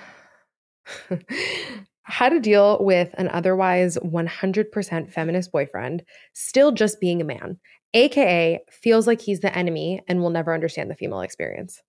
[2.08, 7.58] how to deal with an otherwise 100% feminist boyfriend still just being a man,
[7.92, 11.82] aka feels like he's the enemy and will never understand the female experience.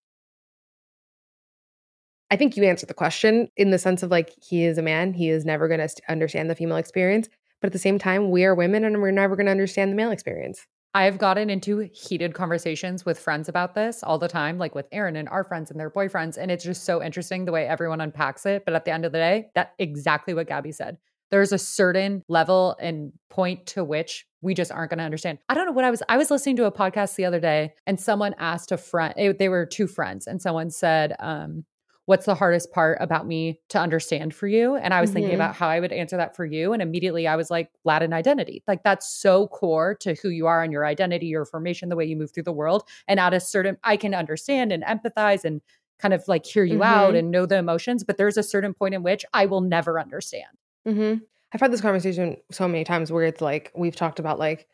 [2.29, 5.13] I think you answered the question in the sense of like he is a man,
[5.13, 7.29] he is never going to understand the female experience,
[7.61, 9.95] but at the same time we are women and we're never going to understand the
[9.95, 10.67] male experience.
[10.93, 15.15] I've gotten into heated conversations with friends about this all the time, like with Aaron
[15.15, 16.37] and our friends and their boyfriends.
[16.37, 18.65] And it's just so interesting the way everyone unpacks it.
[18.65, 20.97] But at the end of the day, that exactly what Gabby said.
[21.31, 25.37] There's a certain level and point to which we just aren't going to understand.
[25.47, 26.01] I don't know what I was.
[26.09, 29.13] I was listening to a podcast the other day, and someone asked a friend.
[29.15, 31.65] It, they were two friends, and someone said, um,
[32.09, 34.75] what's the hardest part about me to understand for you?
[34.75, 35.17] And I was mm-hmm.
[35.17, 36.73] thinking about how I would answer that for you.
[36.73, 38.63] And immediately I was like, Latin identity.
[38.67, 42.05] Like that's so core to who you are and your identity, your formation, the way
[42.05, 42.81] you move through the world.
[43.07, 45.61] And at a certain, I can understand and empathize and
[45.99, 46.81] kind of like hear you mm-hmm.
[46.81, 49.99] out and know the emotions, but there's a certain point in which I will never
[49.99, 50.47] understand.
[50.87, 51.23] Mm-hmm.
[51.53, 54.67] I've had this conversation so many times where it's like, we've talked about like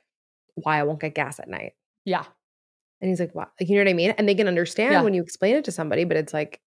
[0.53, 1.73] why I won't get gas at night.
[2.05, 2.23] Yeah.
[3.01, 3.51] And he's like, what?
[3.59, 4.11] Like, you know what I mean?
[4.11, 5.01] And they can understand yeah.
[5.01, 6.61] when you explain it to somebody, but it's like,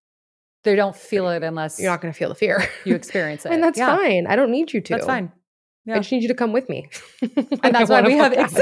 [0.68, 2.68] they don't feel it unless you're not going to feel the fear.
[2.85, 3.52] You experience it.
[3.52, 3.96] and that's yeah.
[3.96, 4.26] fine.
[4.26, 4.94] I don't need you to.
[4.94, 5.33] That's fine.
[5.87, 5.94] Yeah.
[5.94, 6.90] I just need you to come with me.
[7.22, 8.61] and that's why we have exactly,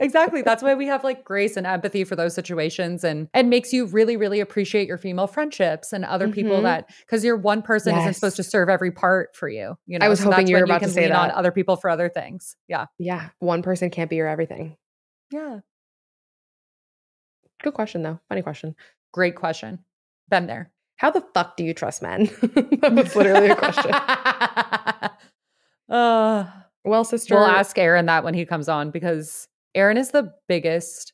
[0.00, 0.42] exactly.
[0.42, 3.86] That's why we have like grace and empathy for those situations and and makes you
[3.86, 6.34] really, really appreciate your female friendships and other mm-hmm.
[6.34, 8.02] people that because you're one person yes.
[8.02, 9.74] isn't supposed to serve every part for you.
[9.86, 11.16] You know, I was so hoping you were about you to say that.
[11.16, 12.54] on other people for other things.
[12.68, 12.86] Yeah.
[12.98, 13.30] Yeah.
[13.40, 14.76] One person can't be your everything.
[15.32, 15.58] Yeah.
[17.64, 18.20] Good question though.
[18.28, 18.76] Funny question.
[19.12, 19.80] Great question.
[20.28, 20.70] Been there.
[20.96, 22.24] How the fuck do you trust men?
[22.80, 23.90] that was literally a question.
[25.90, 26.46] uh,
[26.84, 27.34] well, sister.
[27.34, 31.12] We'll ask Aaron that when he comes on because Aaron is the biggest.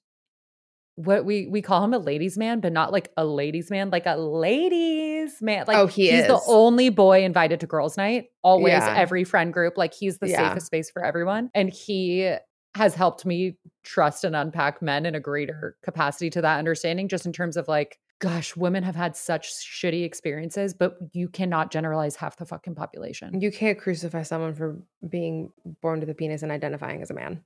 [0.97, 4.05] What we we call him a ladies man, but not like a ladies man, like
[4.05, 5.65] a ladies man.
[5.67, 6.27] Like oh, he he's is.
[6.27, 8.27] the only boy invited to girls' night.
[8.43, 8.95] Always, yeah.
[8.97, 9.79] every friend group.
[9.79, 10.49] Like he's the yeah.
[10.49, 12.35] safest space for everyone, and he
[12.75, 17.25] has helped me trust and unpack men in a greater capacity to that understanding, just
[17.25, 22.17] in terms of like gosh, women have had such shitty experiences, but you cannot generalize
[22.17, 23.41] half the fucking population.
[23.41, 24.79] You can't crucify someone for
[25.09, 27.43] being born with a penis and identifying as a man.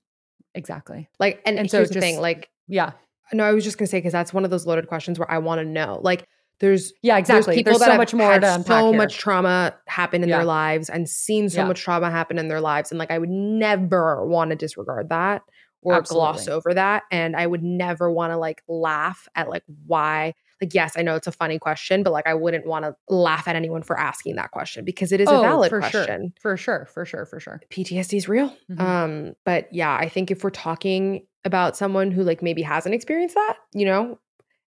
[0.54, 1.08] Exactly.
[1.18, 2.92] Like, and, and so here's just, the thing, like, yeah.
[3.32, 5.38] No, I was just gonna say because that's one of those loaded questions where I
[5.38, 6.26] want to know, like,
[6.60, 7.46] there's yeah, exactly.
[7.46, 8.98] There's people there's that so have much more had so here.
[8.98, 10.38] much trauma happen in yeah.
[10.38, 11.66] their lives and seen so yeah.
[11.66, 15.42] much trauma happen in their lives, and like I would never want to disregard that
[15.82, 16.24] or Absolutely.
[16.24, 20.34] gloss over that, and I would never want to like laugh at like why
[20.64, 23.46] like yes i know it's a funny question but like i wouldn't want to laugh
[23.48, 26.40] at anyone for asking that question because it is oh, a valid for question sure.
[26.40, 28.80] for sure for sure for sure ptsd is real mm-hmm.
[28.80, 33.34] um but yeah i think if we're talking about someone who like maybe hasn't experienced
[33.34, 34.18] that you know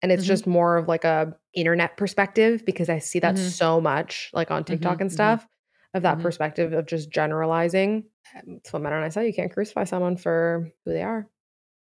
[0.02, 0.28] and it's mm-hmm.
[0.28, 3.48] just more of like a internet perspective because i see that mm-hmm.
[3.48, 5.02] so much like on tiktok mm-hmm.
[5.02, 5.14] and mm-hmm.
[5.14, 5.46] stuff
[5.92, 6.22] of that mm-hmm.
[6.22, 8.04] perspective of just generalizing
[8.46, 9.26] it's what Matt and I say.
[9.26, 11.28] You can't crucify someone for who they are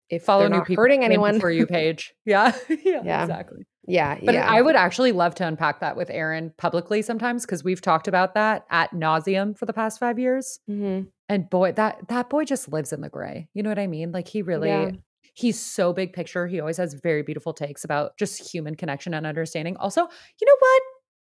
[0.10, 2.14] if follow new not hurting anyone for you page.
[2.26, 2.56] Yeah.
[2.70, 3.02] yeah.
[3.04, 3.22] Yeah.
[3.24, 3.66] Exactly.
[3.88, 4.18] Yeah.
[4.24, 4.48] But yeah.
[4.48, 8.34] I would actually love to unpack that with Aaron publicly sometimes because we've talked about
[8.36, 10.60] that at nauseum for the past five years.
[10.70, 11.08] Mm-hmm.
[11.28, 13.48] And boy, that that boy just lives in the gray.
[13.54, 14.12] You know what I mean?
[14.12, 14.92] Like he really yeah.
[15.34, 16.48] he's so big picture.
[16.48, 19.78] He always has very beautiful takes about just human connection and understanding.
[19.78, 20.82] Also, you know what?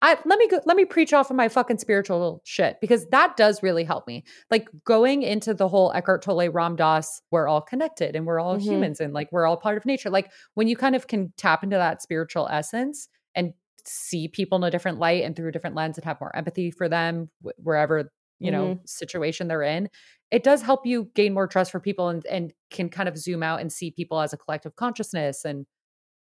[0.01, 3.37] I let me go, let me preach off of my fucking spiritual shit because that
[3.37, 4.23] does really help me.
[4.49, 8.55] Like going into the whole Eckhart Tolle Ram Dass, we're all connected and we're all
[8.55, 8.69] mm-hmm.
[8.69, 10.09] humans and like we're all part of nature.
[10.09, 13.53] Like when you kind of can tap into that spiritual essence and
[13.85, 16.71] see people in a different light and through a different lens and have more empathy
[16.71, 18.81] for them wherever you know mm-hmm.
[18.85, 19.89] situation they're in
[20.31, 23.43] it does help you gain more trust for people and, and can kind of zoom
[23.43, 25.65] out and see people as a collective consciousness and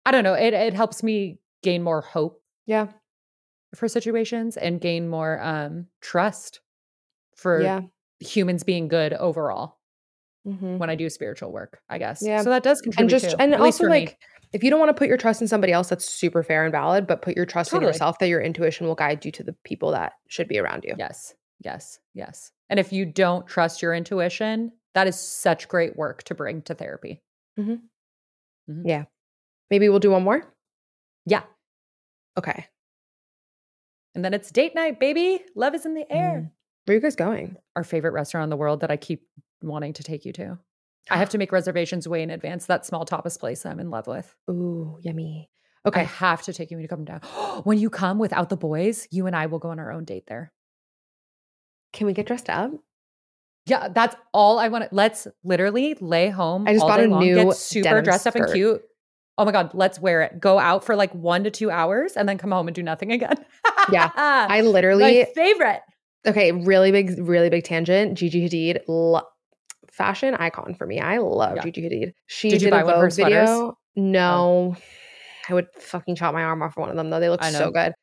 [0.05, 2.87] i don't know it, it helps me gain more hope yeah
[3.75, 6.61] for situations and gain more um, trust
[7.35, 7.81] for yeah.
[8.19, 9.77] humans being good overall
[10.47, 10.77] mm-hmm.
[10.77, 12.21] when I do spiritual work, I guess.
[12.21, 12.41] Yeah.
[12.41, 13.01] So that does contribute.
[13.01, 14.17] And just too, and also like me.
[14.53, 16.71] if you don't want to put your trust in somebody else, that's super fair and
[16.71, 17.85] valid, but put your trust totally.
[17.85, 20.83] in yourself that your intuition will guide you to the people that should be around
[20.83, 20.95] you.
[20.97, 21.33] Yes.
[21.63, 21.99] Yes.
[22.13, 22.51] Yes.
[22.69, 26.75] And if you don't trust your intuition, that is such great work to bring to
[26.75, 27.21] therapy.
[27.59, 27.73] Mm-hmm.
[28.71, 28.87] Mm-hmm.
[28.87, 29.03] Yeah.
[29.69, 30.43] Maybe we'll do one more.
[31.25, 31.43] Yeah.
[32.37, 32.67] Okay.
[34.15, 35.43] And then it's date night, baby.
[35.55, 36.45] Love is in the air.
[36.45, 36.51] Mm.
[36.85, 37.57] Where are you guys going?
[37.75, 39.27] Our favorite restaurant in the world that I keep
[39.61, 40.59] wanting to take you to.
[41.09, 42.65] I have to make reservations way in advance.
[42.65, 44.35] That small tapas place I'm in love with.
[44.49, 45.49] Ooh, yummy.
[45.85, 46.01] Okay.
[46.01, 47.19] I have to take you when you come down.
[47.63, 50.27] when you come without the boys, you and I will go on our own date
[50.27, 50.51] there.
[51.91, 52.71] Can we get dressed up?
[53.65, 54.91] Yeah, that's all I want.
[54.91, 56.67] Let's literally lay home.
[56.67, 58.81] I just bought a long, new get super dressed up and cute
[59.37, 60.39] oh my God, let's wear it.
[60.39, 63.11] Go out for like one to two hours and then come home and do nothing
[63.11, 63.35] again.
[63.91, 64.11] yeah.
[64.15, 65.81] I literally my favorite.
[66.25, 68.17] Okay, really big, really big tangent.
[68.17, 69.23] Gigi Hadid, lo-
[69.91, 70.99] fashion icon for me.
[70.99, 71.63] I love yeah.
[71.63, 72.13] Gigi Hadid.
[72.27, 73.45] She did, did buy a Vogue video.
[73.45, 73.77] Oh.
[73.95, 74.81] No, oh.
[75.49, 77.19] I would fucking chop my arm off for one of them though.
[77.19, 77.93] They look so good.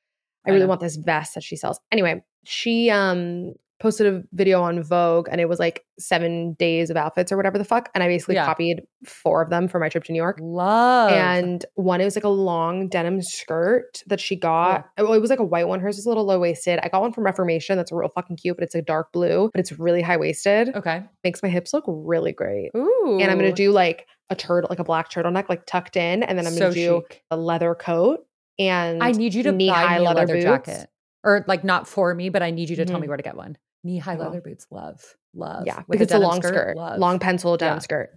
[0.47, 0.69] I, I really know.
[0.69, 1.81] want this vest that she sells.
[1.91, 6.97] Anyway, she um posted a video on Vogue and it was like seven days of
[6.97, 7.89] outfits or whatever the fuck.
[7.95, 8.45] And I basically Yeah.
[8.45, 10.39] copied four of them for my trip to New York.
[10.41, 11.11] Love.
[11.13, 14.87] And one, it was like a long denim skirt that she got.
[14.99, 15.81] Well, it was like a white one.
[15.81, 16.79] Hers was a little low waisted.
[16.83, 19.59] I got one from Reformation that's real fucking cute, but it's a dark blue, but
[19.61, 20.75] it's really high waisted.
[20.77, 21.03] okay.
[21.25, 22.71] Makes my hips look really great.
[22.77, 23.19] Ooh.
[23.21, 26.39] And I'm gonna do like a turtle, like a black turtleneck, like tucked in, and
[26.39, 27.23] then I'm gonna so do chic.
[27.31, 28.21] a leather coat
[28.59, 30.87] and I need you to buy me a leather leather, jacket.
[31.25, 33.03] Or like not for me, but I need you to tell Mhm.
[33.03, 33.57] me where to get one.
[33.83, 34.67] Knee high leather boots.
[34.71, 35.17] Love.
[35.35, 35.67] Love.
[35.67, 36.99] yeah, With because it's a long skirt, Love.
[36.99, 37.79] long pencil denim Yeah.
[37.81, 38.11] skirt.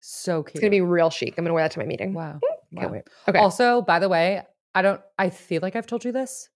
[0.00, 0.56] So cute.
[0.56, 1.34] It's gonna be real chic.
[1.38, 2.12] I'm gonna wear that to my meeting.
[2.14, 2.40] Wow.
[2.42, 2.94] Hmm, can't wow.
[2.96, 3.08] wait.
[3.28, 3.38] Okay.
[3.38, 4.42] Also, by the way,
[4.74, 6.48] I don't I feel like I've told you this,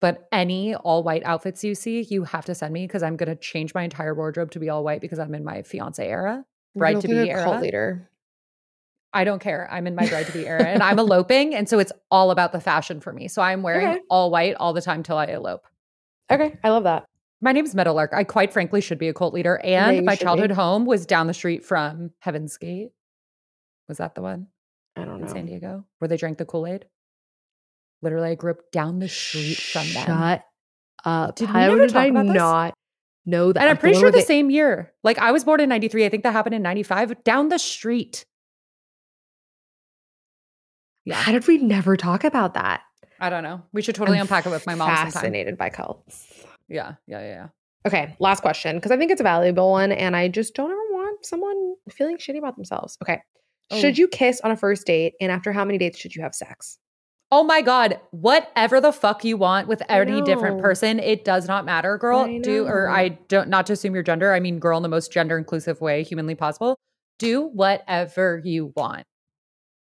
[0.00, 3.36] but any all white outfits you see, you have to send me because I'm gonna
[3.36, 6.44] change my entire wardrobe to be all white because I'm in my fiance era.
[6.74, 7.60] Bride to be a cult era.
[7.60, 8.10] leader.
[9.12, 9.68] I don't care.
[9.70, 11.52] I'm in my bride to be era and I'm eloping.
[11.54, 13.26] And so it's all about the fashion for me.
[13.28, 14.00] So I'm wearing Okay.
[14.08, 15.66] all white all the time till I elope.
[16.30, 17.06] Okay, I love that.
[17.40, 18.12] My name's Meadowlark.
[18.12, 19.58] I quite frankly should be a cult leader.
[19.64, 20.24] And you my should be.
[20.24, 22.90] childhood home was down the street from Heaven's Gate.
[23.88, 24.48] Was that the one
[24.96, 25.46] I don't in San.
[25.46, 26.86] Diego where they drank the Kool Aid?
[28.02, 30.06] Literally, I grew up down the street from them.
[30.06, 30.44] Shut
[31.04, 31.34] up.
[31.36, 32.74] Did How did I not
[33.26, 33.60] know that?
[33.60, 34.92] And I'm pretty sure the they- same year.
[35.02, 36.04] Like I was born in 93.
[36.04, 38.26] I think that happened in 95 down the street.
[41.06, 41.14] Yeah.
[41.14, 42.82] How did we never talk about that?
[43.18, 43.62] I don't know.
[43.72, 45.10] We should totally I'm unpack it with my mom sometime.
[45.12, 46.39] Fascinated by cults.
[46.70, 46.94] Yeah.
[47.06, 47.20] Yeah.
[47.20, 47.28] Yeah.
[47.28, 47.46] yeah.
[47.86, 50.76] Okay, last question because I think it's a valuable one, and I just don't ever
[50.92, 52.98] want someone feeling shitty about themselves.
[53.02, 53.20] Okay,
[53.72, 54.00] should Oh.
[54.00, 56.78] you kiss on a first date, and after how many dates should you have sex?
[57.32, 58.00] Oh my God.
[58.10, 62.26] Whatever the fuck you want with any different person, it does not matter, girl.
[62.40, 62.88] Do, or.
[62.88, 64.32] I don't, not to assume your gender.
[64.32, 66.76] I mean, girl in the most gender inclusive way humanly possible.
[67.20, 69.04] Do whatever you want.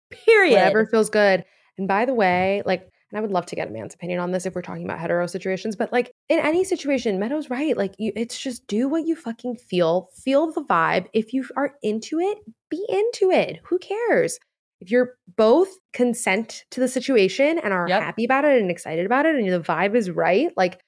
[0.10, 0.54] Period.
[0.54, 1.44] Whatever feels good.
[1.78, 2.18] And by the mm.
[2.18, 4.64] way, like, and I would love to get a man's opinion on this if we're
[4.64, 7.78] talking about hetero situations, but like in any situation, Meadow's right.
[7.78, 11.06] Like, you, it's just do what you fucking feel, feel the vibe.
[11.14, 12.40] If you are into it,
[12.72, 13.60] be into it.
[13.66, 14.40] Who cares?
[14.82, 18.02] If you're both consent to the situation and are Yep.
[18.02, 20.82] happy about it and excited about it, and the vibe is right, like,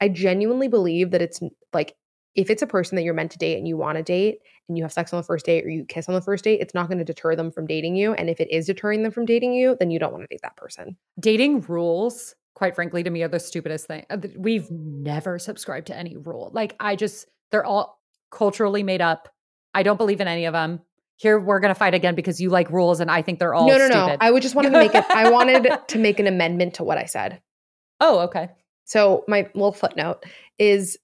[0.00, 1.38] I genuinely believe that it's
[1.72, 1.94] like
[2.34, 4.38] if it's a person that you're meant to date and you want to date
[4.70, 6.60] and you have sex on the first date or you kiss on the first date,
[6.60, 8.14] it's not going to deter them from dating you.
[8.14, 10.40] And if it is deterring them from dating you, then you don't want to date
[10.42, 10.96] that person.
[11.18, 15.96] dating rules quite frankly to me are the stupidest thing Uh, we've never subscribed to
[15.96, 18.00] any rule like i just they're all
[18.30, 19.28] culturally made up
[19.72, 20.80] i don't believe in any of them
[21.16, 23.78] here we're gonna fight again because you like rules and i think they're all no,
[23.78, 24.16] no, stupid no.
[24.20, 26.98] I would just wanted to make it, I wanted to make an amendment to what
[26.98, 27.40] I said.
[28.00, 28.48] oh okay
[28.84, 30.24] So my little footnote
[30.58, 30.98] is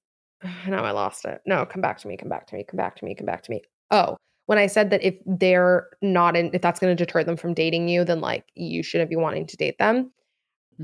[0.69, 1.41] now I lost it.
[1.47, 3.43] No, come back to me, come back to me, come back to me, come back
[3.45, 3.63] to me.
[3.91, 4.17] Oh,
[4.47, 7.53] when I said that if they're not in, if that's going to deter them from
[7.55, 10.13] dating you, then like you shouldn't be wanting to date them.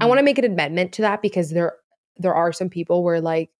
[0.01, 0.09] I Mhm.
[0.09, 1.77] want to make an amendment to that because there
[2.17, 3.51] there are some people where like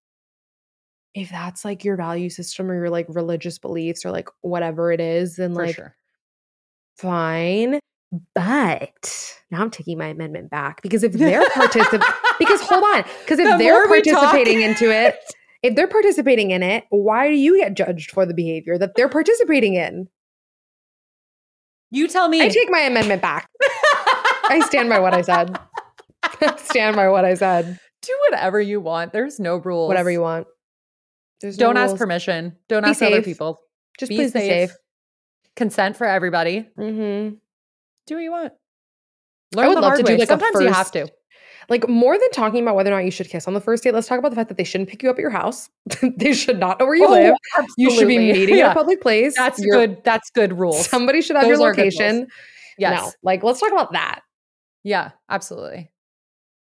[1.15, 5.01] if that's like your value system or your like religious beliefs or like whatever it
[5.01, 5.95] is, then for like sure
[6.97, 7.79] fine.
[8.35, 12.07] But now I'm taking my amendment back because if they're participating,
[12.39, 15.17] because hold on, because if The they're we talk- participating into it,
[15.63, 19.09] if they're participating in it, why do you get judged for the behavior that they're
[19.09, 20.09] participating in?
[21.91, 23.49] you tell me I take my amendment back.
[24.49, 25.59] I stand by what I said.
[26.59, 27.79] stand by what I said.
[28.01, 30.47] do whatever you want there's no rules Whatever you want.
[31.41, 31.99] There's don't ask rules.
[31.99, 33.61] permission don't Be ask other people
[33.99, 34.43] Just be please safe.
[34.43, 34.77] be safe.
[35.57, 37.35] consent for everybody Mm-hmm.
[38.07, 38.53] do what you want
[39.59, 40.19] I would the love to do way.
[40.19, 41.09] like a sometimes you have to
[41.69, 43.95] Like more than talking about whether or not you should kiss on the first date,
[43.95, 45.71] let's talk about the fact that they shouldn't pick you up at your house.
[46.17, 47.35] they should not know where you Oh, live.
[47.77, 48.33] You should be absolutely.
[48.33, 48.71] meeting at Yeah.
[48.73, 49.35] a public place.
[49.37, 51.95] that's You're- good that's good rules Somebody should have Those your are good rules.
[51.99, 52.29] location.
[52.79, 54.21] yes No, like let's talk about that.
[54.85, 55.91] yeah absolutely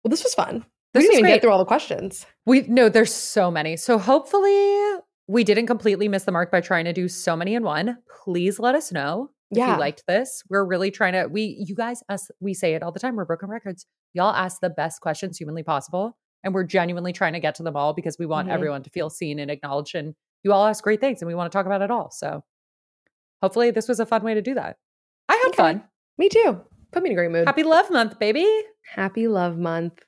[0.04, 0.66] Well, this was fun.
[0.94, 1.34] This we didn't even great.
[1.36, 2.26] get through all the questions.
[2.46, 3.78] We no, there's so many.
[3.78, 7.64] So hopefully we didn't completely miss the mark by trying to do so many in
[7.64, 7.98] one.
[8.24, 9.74] Please let us know if Yeah.
[9.74, 10.44] you liked this.
[10.50, 13.16] We're really trying to we you guys us we say it all the time.
[13.16, 13.86] We're broken records.
[14.14, 16.18] Y'all ask the best questions humanly possible.
[16.44, 18.52] And we're genuinely trying to get to them all because we want Mhm.
[18.52, 19.96] everyone to feel seen and acknowledged.
[19.96, 22.12] And you all ask great things and we want to talk about it all.
[22.12, 22.44] So
[23.42, 24.78] hopefully this was a fun way to do that.
[25.30, 25.56] I had Okay.
[25.58, 25.84] fun.
[26.18, 26.62] Me too.
[26.92, 27.48] Put me in a great mood.
[27.48, 28.46] Happy love month, baby.
[28.96, 30.04] Happy love month.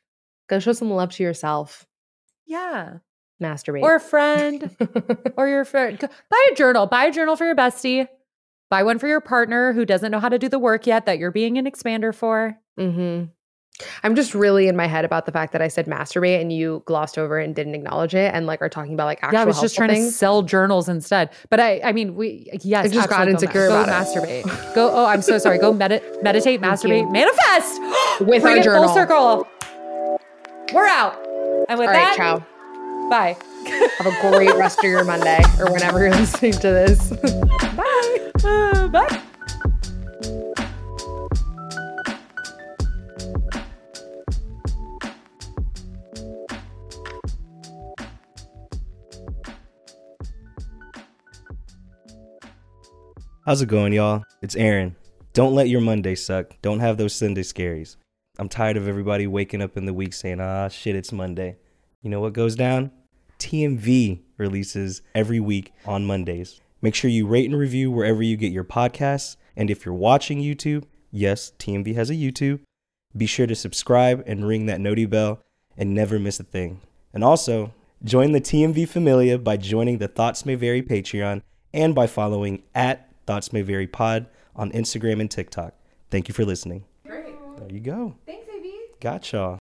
[0.49, 1.87] Go show some love to yourself.
[2.45, 2.97] Yeah.
[3.41, 3.81] Masturbate.
[3.83, 4.75] Or a friend.
[5.37, 5.97] or your friend.
[5.99, 6.85] Buy a journal.
[6.87, 8.07] Buy a journal for your bestie.
[8.75, 11.17] Buy one for your partner who doesn't know how to do the work yet that
[11.17, 12.59] you're being an expander for.
[12.77, 13.23] hmm
[14.03, 16.83] I'm just really in my head about the fact that I said masturbate and you
[16.85, 19.41] glossed over it and didn't acknowledge it and like are talking about like actual yeah,
[19.43, 21.29] I was just trying to sell journals instead.
[21.49, 24.43] But I, I mean, we yes, I just got insecure go, about go it.
[24.43, 24.75] masturbate.
[24.75, 24.91] Go.
[24.91, 25.57] Oh, I'm so sorry.
[25.57, 27.81] Go medit, meditate, masturbate, manifest
[28.27, 28.83] With Bring our journal.
[28.87, 29.47] full circle.
[30.73, 31.15] We're out.
[31.69, 32.45] And with All right, that, ciao.
[33.09, 33.37] Bye.
[33.99, 37.09] Have a great rest of your Monday or whenever you're listening to this.
[37.75, 38.21] Bye.
[38.45, 39.21] Uh, bye.
[53.45, 54.23] How's it going, y'all?
[54.41, 54.95] It's Aaron.
[55.33, 56.53] Don't let your Monday suck.
[56.61, 57.95] Don't have those Sunday scaries.
[58.37, 61.57] I'm tired of everybody waking up in the week saying, ah, shit, it's Monday.
[62.03, 62.91] You know what goes down?
[63.39, 66.61] TMV releases every week on Mondays.
[66.85, 69.37] Make sure you rate and review wherever you get your podcasts.
[69.57, 72.59] And if you're watching YouTube, yes, TMV has a YouTube.
[73.17, 75.41] Be sure to subscribe and ring that noti bell
[75.75, 76.81] and never miss a thing.
[77.11, 77.73] And also,
[78.03, 81.41] join the TMV Familia by joining the Thoughts May Vary Patreon
[81.73, 85.73] and by following at Thoughts May Vary Pod on Instagram and TikTok.
[86.11, 86.85] Thank you for listening.
[87.03, 87.33] Great.
[87.57, 88.15] There you go.
[88.27, 88.79] Thanks, AB.
[88.99, 89.57] Got y'all.